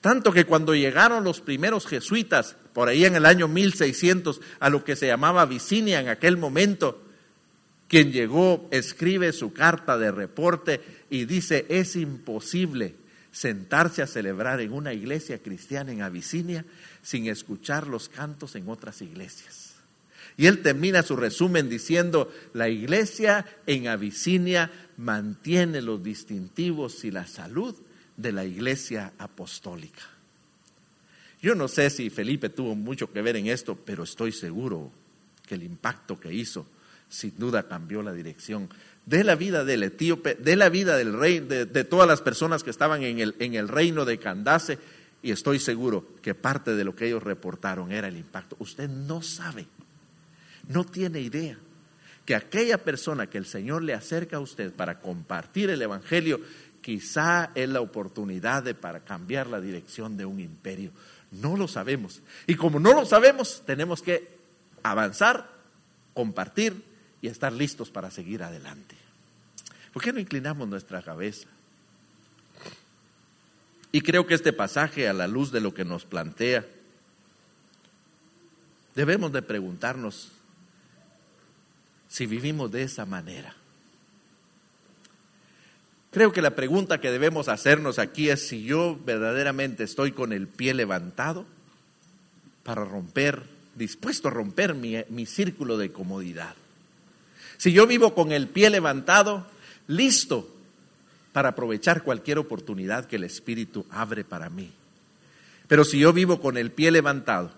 Tanto 0.00 0.32
que 0.32 0.44
cuando 0.44 0.74
llegaron 0.74 1.24
los 1.24 1.40
primeros 1.40 1.86
jesuitas, 1.86 2.56
por 2.72 2.88
ahí 2.88 3.04
en 3.04 3.16
el 3.16 3.26
año 3.26 3.48
1600, 3.48 4.40
a 4.60 4.70
lo 4.70 4.84
que 4.84 4.96
se 4.96 5.06
llamaba 5.06 5.42
Abisinia 5.42 6.00
en 6.00 6.08
aquel 6.08 6.36
momento, 6.36 7.02
quien 7.88 8.12
llegó 8.12 8.68
escribe 8.70 9.32
su 9.32 9.52
carta 9.52 9.98
de 9.98 10.12
reporte 10.12 10.80
y 11.10 11.24
dice, 11.24 11.66
es 11.68 11.96
imposible 11.96 12.94
sentarse 13.32 14.02
a 14.02 14.06
celebrar 14.06 14.60
en 14.60 14.72
una 14.72 14.92
iglesia 14.92 15.38
cristiana 15.38 15.92
en 15.92 16.02
Abisinia 16.02 16.64
sin 17.02 17.26
escuchar 17.26 17.86
los 17.86 18.08
cantos 18.08 18.54
en 18.54 18.68
otras 18.68 19.02
iglesias. 19.02 19.74
Y 20.36 20.46
él 20.46 20.62
termina 20.62 21.02
su 21.02 21.16
resumen 21.16 21.68
diciendo, 21.68 22.32
la 22.54 22.68
iglesia 22.68 23.44
en 23.66 23.88
Abisinia 23.88 24.70
mantiene 24.96 25.82
los 25.82 26.02
distintivos 26.02 27.04
y 27.04 27.10
la 27.10 27.26
salud 27.26 27.74
de 28.16 28.32
la 28.32 28.44
iglesia 28.44 29.12
apostólica. 29.18 30.02
Yo 31.42 31.54
no 31.54 31.68
sé 31.68 31.90
si 31.90 32.10
Felipe 32.10 32.50
tuvo 32.50 32.74
mucho 32.74 33.10
que 33.12 33.22
ver 33.22 33.36
en 33.36 33.46
esto, 33.46 33.76
pero 33.76 34.04
estoy 34.04 34.32
seguro 34.32 34.92
que 35.46 35.54
el 35.54 35.62
impacto 35.62 36.18
que 36.18 36.32
hizo 36.32 36.66
sin 37.08 37.36
duda 37.38 37.66
cambió 37.66 38.02
la 38.02 38.12
dirección 38.12 38.68
de 39.04 39.24
la 39.24 39.34
vida 39.34 39.64
del 39.64 39.82
etíope, 39.82 40.36
de 40.36 40.54
la 40.54 40.68
vida 40.68 40.96
del 40.96 41.12
rey, 41.12 41.40
de, 41.40 41.66
todas 41.84 42.06
las 42.06 42.22
personas 42.22 42.62
que 42.62 42.70
estaban 42.70 43.02
en 43.02 43.18
el, 43.18 43.34
en 43.40 43.54
el 43.54 43.68
reino 43.68 44.04
de 44.04 44.18
Candace, 44.18 44.78
y 45.22 45.32
estoy 45.32 45.58
seguro 45.58 46.14
que 46.22 46.34
parte 46.34 46.74
de 46.74 46.84
lo 46.84 46.94
que 46.94 47.06
ellos 47.06 47.22
reportaron 47.22 47.90
era 47.92 48.08
el 48.08 48.16
impacto. 48.16 48.56
Usted 48.58 48.88
no 48.88 49.22
sabe, 49.22 49.66
no 50.68 50.84
tiene 50.84 51.20
idea 51.20 51.58
que 52.24 52.34
aquella 52.34 52.78
persona 52.78 53.28
que 53.28 53.38
el 53.38 53.46
Señor 53.46 53.82
le 53.82 53.92
acerca 53.92 54.36
a 54.36 54.40
usted 54.40 54.72
para 54.72 55.00
compartir 55.00 55.68
el 55.70 55.82
Evangelio 55.82 56.40
quizá 56.80 57.50
es 57.54 57.68
la 57.68 57.80
oportunidad 57.80 58.62
de, 58.62 58.74
para 58.74 59.00
cambiar 59.00 59.46
la 59.46 59.60
dirección 59.60 60.16
de 60.16 60.24
un 60.24 60.40
imperio. 60.40 60.92
No 61.30 61.56
lo 61.56 61.68
sabemos. 61.68 62.22
Y 62.46 62.56
como 62.56 62.80
no 62.80 62.92
lo 62.92 63.04
sabemos, 63.04 63.62
tenemos 63.64 64.02
que 64.02 64.36
avanzar, 64.82 65.48
compartir 66.14 66.82
y 67.22 67.28
estar 67.28 67.52
listos 67.52 67.90
para 67.90 68.10
seguir 68.10 68.42
adelante. 68.42 68.96
¿Por 69.92 70.02
qué 70.02 70.12
no 70.12 70.20
inclinamos 70.20 70.68
nuestra 70.68 71.02
cabeza? 71.02 71.48
Y 73.92 74.02
creo 74.02 74.26
que 74.26 74.34
este 74.34 74.52
pasaje, 74.52 75.08
a 75.08 75.12
la 75.12 75.26
luz 75.26 75.50
de 75.50 75.60
lo 75.60 75.74
que 75.74 75.84
nos 75.84 76.04
plantea, 76.04 76.64
debemos 78.94 79.32
de 79.32 79.42
preguntarnos 79.42 80.30
si 82.08 82.26
vivimos 82.26 82.70
de 82.70 82.82
esa 82.82 83.04
manera. 83.06 83.54
Creo 86.10 86.32
que 86.32 86.42
la 86.42 86.56
pregunta 86.56 87.00
que 87.00 87.12
debemos 87.12 87.48
hacernos 87.48 88.00
aquí 88.00 88.30
es 88.30 88.48
si 88.48 88.64
yo 88.64 88.98
verdaderamente 89.04 89.84
estoy 89.84 90.10
con 90.10 90.32
el 90.32 90.48
pie 90.48 90.74
levantado 90.74 91.46
para 92.64 92.84
romper, 92.84 93.44
dispuesto 93.76 94.26
a 94.26 94.32
romper 94.32 94.74
mi, 94.74 95.26
círculo 95.26 95.78
de 95.78 95.92
comodidad. 95.92 96.54
Si 97.58 97.72
yo 97.72 97.86
vivo 97.86 98.12
con 98.14 98.32
el 98.32 98.48
pie 98.48 98.70
levantado, 98.70 99.46
listo 99.86 100.48
para 101.32 101.50
aprovechar 101.50 102.02
cualquier 102.02 102.38
oportunidad 102.38 103.04
que 103.04 103.16
el 103.16 103.24
Espíritu 103.24 103.86
abre 103.90 104.24
para 104.24 104.50
mí. 104.50 104.72
Pero 105.68 105.84
si 105.84 106.00
yo 106.00 106.12
vivo 106.12 106.40
con 106.40 106.56
el 106.56 106.72
pie 106.72 106.90
levantado, 106.90 107.52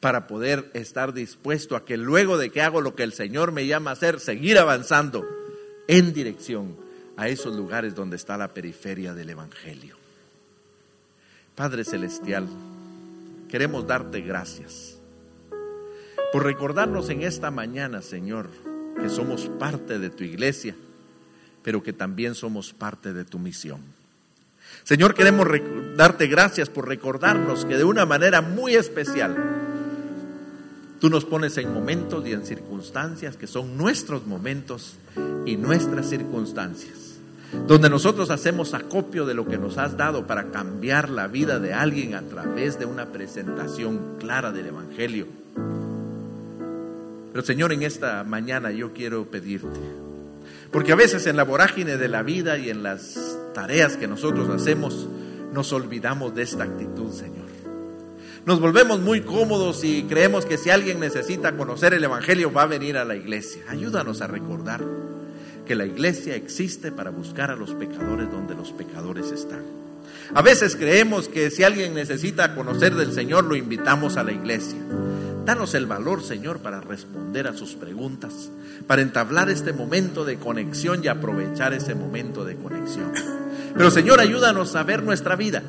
para 0.00 0.26
poder 0.26 0.70
estar 0.72 1.12
dispuesto 1.12 1.76
a 1.76 1.84
que 1.84 1.98
luego 1.98 2.38
de 2.38 2.50
que 2.50 2.62
hago 2.62 2.80
lo 2.80 2.96
que 2.96 3.02
el 3.02 3.12
Señor 3.12 3.52
me 3.52 3.66
llama 3.66 3.90
a 3.90 3.92
hacer, 3.92 4.18
seguir 4.18 4.58
avanzando 4.58 5.26
en 5.86 6.14
dirección 6.14 6.74
a 7.16 7.28
esos 7.28 7.54
lugares 7.54 7.94
donde 7.94 8.16
está 8.16 8.36
la 8.36 8.48
periferia 8.48 9.14
del 9.14 9.30
Evangelio. 9.30 9.96
Padre 11.54 11.84
Celestial, 11.84 12.48
queremos 13.48 13.86
darte 13.86 14.20
gracias 14.20 14.98
por 16.32 16.44
recordarnos 16.44 17.10
en 17.10 17.22
esta 17.22 17.50
mañana, 17.50 18.02
Señor, 18.02 18.48
que 19.00 19.08
somos 19.08 19.50
parte 19.58 19.98
de 19.98 20.10
tu 20.10 20.24
iglesia, 20.24 20.74
pero 21.62 21.82
que 21.82 21.92
también 21.92 22.34
somos 22.34 22.72
parte 22.72 23.12
de 23.12 23.24
tu 23.24 23.38
misión. 23.38 23.80
Señor, 24.84 25.14
queremos 25.14 25.46
darte 25.96 26.26
gracias 26.26 26.68
por 26.68 26.88
recordarnos 26.88 27.64
que 27.64 27.76
de 27.76 27.84
una 27.84 28.06
manera 28.06 28.40
muy 28.40 28.74
especial 28.74 29.36
tú 31.00 31.10
nos 31.10 31.24
pones 31.24 31.56
en 31.56 31.72
momentos 31.72 32.26
y 32.26 32.32
en 32.32 32.44
circunstancias 32.44 33.36
que 33.36 33.46
son 33.46 33.76
nuestros 33.76 34.26
momentos 34.26 34.96
y 35.46 35.56
nuestras 35.56 36.08
circunstancias, 36.08 36.98
donde 37.52 37.90
nosotros 37.90 38.30
hacemos 38.30 38.74
acopio 38.74 39.26
de 39.26 39.34
lo 39.34 39.46
que 39.46 39.58
nos 39.58 39.78
has 39.78 39.96
dado 39.96 40.26
para 40.26 40.50
cambiar 40.50 41.10
la 41.10 41.26
vida 41.26 41.58
de 41.58 41.72
alguien 41.72 42.14
a 42.14 42.22
través 42.22 42.78
de 42.78 42.86
una 42.86 43.06
presentación 43.06 44.16
clara 44.18 44.52
del 44.52 44.66
Evangelio. 44.66 45.26
Pero 47.32 47.44
Señor, 47.44 47.72
en 47.72 47.82
esta 47.82 48.24
mañana 48.24 48.70
yo 48.70 48.92
quiero 48.92 49.24
pedirte, 49.26 49.80
porque 50.70 50.92
a 50.92 50.96
veces 50.96 51.26
en 51.26 51.36
la 51.36 51.44
vorágine 51.44 51.96
de 51.96 52.08
la 52.08 52.22
vida 52.22 52.58
y 52.58 52.70
en 52.70 52.82
las 52.82 53.18
tareas 53.54 53.96
que 53.96 54.06
nosotros 54.06 54.48
hacemos, 54.48 55.08
nos 55.52 55.72
olvidamos 55.72 56.34
de 56.34 56.42
esta 56.42 56.64
actitud, 56.64 57.12
Señor. 57.12 57.50
Nos 58.46 58.58
volvemos 58.58 59.00
muy 59.00 59.20
cómodos 59.20 59.84
y 59.84 60.04
creemos 60.04 60.46
que 60.46 60.56
si 60.56 60.70
alguien 60.70 60.98
necesita 60.98 61.56
conocer 61.56 61.92
el 61.92 62.02
Evangelio 62.02 62.50
va 62.50 62.62
a 62.62 62.66
venir 62.66 62.96
a 62.96 63.04
la 63.04 63.14
iglesia. 63.14 63.62
Ayúdanos 63.68 64.22
a 64.22 64.28
recordar 64.28 64.80
que 65.70 65.76
la 65.76 65.86
iglesia 65.86 66.34
existe 66.34 66.90
para 66.90 67.10
buscar 67.10 67.52
a 67.52 67.54
los 67.54 67.74
pecadores 67.74 68.28
donde 68.28 68.56
los 68.56 68.72
pecadores 68.72 69.30
están. 69.30 69.62
A 70.34 70.42
veces 70.42 70.74
creemos 70.74 71.28
que 71.28 71.48
si 71.48 71.62
alguien 71.62 71.94
necesita 71.94 72.56
conocer 72.56 72.96
del 72.96 73.12
Señor 73.12 73.44
lo 73.44 73.54
invitamos 73.54 74.16
a 74.16 74.24
la 74.24 74.32
iglesia. 74.32 74.80
Danos 75.44 75.74
el 75.74 75.86
valor, 75.86 76.24
Señor, 76.24 76.58
para 76.58 76.80
responder 76.80 77.46
a 77.46 77.52
sus 77.52 77.76
preguntas, 77.76 78.50
para 78.88 79.02
entablar 79.02 79.48
este 79.48 79.72
momento 79.72 80.24
de 80.24 80.38
conexión 80.38 81.04
y 81.04 81.06
aprovechar 81.06 81.72
ese 81.72 81.94
momento 81.94 82.44
de 82.44 82.56
conexión. 82.56 83.12
Pero, 83.72 83.92
Señor, 83.92 84.18
ayúdanos 84.18 84.74
a 84.74 84.82
ver 84.82 85.04
nuestra 85.04 85.36
vida 85.36 85.62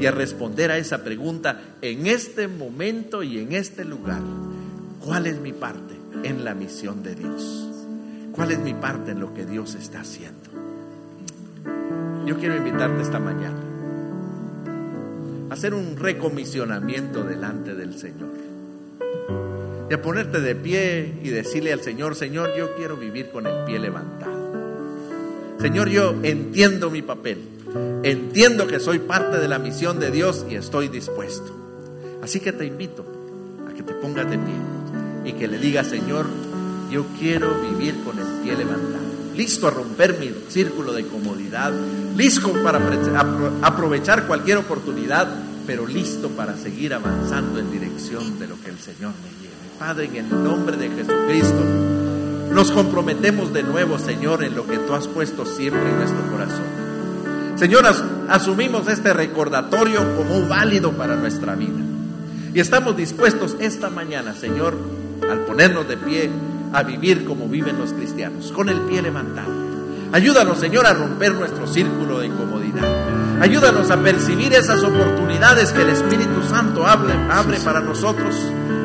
y 0.00 0.06
a 0.06 0.12
responder 0.12 0.70
a 0.70 0.78
esa 0.78 1.04
pregunta 1.04 1.60
en 1.82 2.06
este 2.06 2.48
momento 2.48 3.22
y 3.22 3.38
en 3.40 3.52
este 3.52 3.84
lugar. 3.84 4.22
¿Cuál 5.04 5.26
es 5.26 5.38
mi 5.40 5.52
parte 5.52 5.94
en 6.22 6.42
la 6.42 6.54
misión 6.54 7.02
de 7.02 7.14
Dios? 7.14 7.75
¿Cuál 8.36 8.52
es 8.52 8.58
mi 8.58 8.74
parte 8.74 9.12
en 9.12 9.20
lo 9.20 9.32
que 9.32 9.46
Dios 9.46 9.74
está 9.74 10.00
haciendo? 10.00 10.50
Yo 12.26 12.36
quiero 12.36 12.54
invitarte 12.54 13.00
esta 13.00 13.18
mañana 13.18 13.62
a 15.48 15.54
hacer 15.54 15.72
un 15.72 15.96
recomisionamiento 15.96 17.24
delante 17.24 17.74
del 17.74 17.98
Señor 17.98 18.28
y 19.88 19.94
a 19.94 20.02
ponerte 20.02 20.40
de 20.40 20.54
pie 20.54 21.14
y 21.22 21.30
decirle 21.30 21.72
al 21.72 21.80
Señor, 21.80 22.14
Señor, 22.14 22.50
yo 22.58 22.74
quiero 22.74 22.96
vivir 22.96 23.30
con 23.30 23.46
el 23.46 23.64
pie 23.64 23.78
levantado. 23.78 24.34
Señor, 25.58 25.88
yo 25.88 26.14
entiendo 26.22 26.90
mi 26.90 27.02
papel, 27.02 27.38
entiendo 28.02 28.66
que 28.66 28.80
soy 28.80 28.98
parte 28.98 29.38
de 29.38 29.48
la 29.48 29.58
misión 29.58 29.98
de 29.98 30.10
Dios 30.10 30.44
y 30.50 30.56
estoy 30.56 30.88
dispuesto. 30.88 31.56
Así 32.22 32.40
que 32.40 32.52
te 32.52 32.66
invito 32.66 33.06
a 33.70 33.72
que 33.72 33.82
te 33.82 33.94
pongas 33.94 34.28
de 34.28 34.36
pie 34.36 34.54
y 35.24 35.32
que 35.34 35.48
le 35.48 35.58
digas, 35.58 35.86
Señor, 35.86 36.26
yo 36.90 37.06
quiero 37.18 37.60
vivir 37.60 38.02
con 38.04 38.18
el 38.18 38.26
pie 38.42 38.56
levantado, 38.56 39.04
listo 39.34 39.68
a 39.68 39.70
romper 39.70 40.18
mi 40.18 40.30
círculo 40.48 40.92
de 40.92 41.06
comodidad, 41.06 41.72
listo 42.16 42.52
para 42.62 42.80
aprovechar 43.62 44.26
cualquier 44.26 44.58
oportunidad, 44.58 45.28
pero 45.66 45.86
listo 45.86 46.30
para 46.30 46.56
seguir 46.56 46.94
avanzando 46.94 47.58
en 47.58 47.70
dirección 47.70 48.38
de 48.38 48.46
lo 48.48 48.60
que 48.60 48.70
el 48.70 48.78
Señor 48.78 49.12
me 49.22 49.42
lleva. 49.42 49.56
Padre, 49.78 50.06
en 50.06 50.26
el 50.26 50.44
nombre 50.44 50.76
de 50.76 50.88
Jesucristo, 50.88 51.62
nos 52.52 52.70
comprometemos 52.70 53.52
de 53.52 53.62
nuevo, 53.62 53.98
Señor, 53.98 54.42
en 54.42 54.54
lo 54.54 54.66
que 54.66 54.78
tú 54.78 54.94
has 54.94 55.08
puesto 55.08 55.44
siempre 55.44 55.90
en 55.90 55.98
nuestro 55.98 56.22
corazón. 56.30 56.86
Señor, 57.56 57.84
asumimos 58.28 58.88
este 58.88 59.12
recordatorio 59.12 60.00
como 60.16 60.46
válido 60.46 60.92
para 60.92 61.16
nuestra 61.16 61.54
vida. 61.54 61.80
Y 62.54 62.60
estamos 62.60 62.96
dispuestos 62.96 63.56
esta 63.60 63.90
mañana, 63.90 64.34
Señor, 64.34 64.74
al 65.30 65.40
ponernos 65.40 65.86
de 65.88 65.96
pie, 65.96 66.30
a 66.72 66.82
vivir 66.82 67.24
como 67.24 67.48
viven 67.48 67.78
los 67.78 67.92
cristianos, 67.92 68.52
con 68.52 68.68
el 68.68 68.80
pie 68.82 69.02
levantado. 69.02 69.50
Ayúdanos, 70.12 70.58
Señor, 70.58 70.86
a 70.86 70.94
romper 70.94 71.34
nuestro 71.34 71.66
círculo 71.66 72.20
de 72.20 72.28
comodidad. 72.28 72.84
Ayúdanos 73.40 73.90
a 73.90 73.96
percibir 73.98 74.54
esas 74.54 74.82
oportunidades 74.82 75.72
que 75.72 75.82
el 75.82 75.90
Espíritu 75.90 76.42
Santo 76.48 76.86
abre, 76.86 77.12
abre 77.30 77.58
para 77.60 77.80
nosotros 77.80 78.34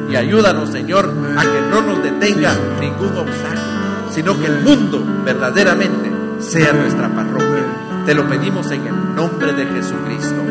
y 0.09 0.15
ayúdanos, 0.15 0.69
Señor, 0.69 1.13
a 1.38 1.41
que 1.41 1.61
no 1.69 1.82
nos 1.82 2.03
detenga 2.03 2.53
ningún 2.79 3.15
obstáculo, 3.17 4.11
sino 4.11 4.38
que 4.38 4.47
el 4.47 4.61
mundo 4.61 5.05
verdaderamente 5.23 6.11
sea 6.41 6.73
nuestra 6.73 7.07
parroquia. 7.07 8.03
Te 8.05 8.13
lo 8.13 8.27
pedimos 8.27 8.69
en 8.71 8.88
el 8.88 9.15
nombre 9.15 9.53
de 9.53 9.65
Jesucristo. 9.67 10.41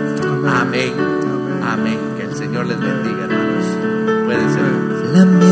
Amén. 0.48 0.94
Amén. 1.62 1.98
Que 2.16 2.24
el 2.24 2.34
Señor 2.34 2.66
les 2.66 2.80
bendiga, 2.80 3.24
hermanos. 3.24 4.24
Pueden 4.24 4.50
ser. 4.50 5.50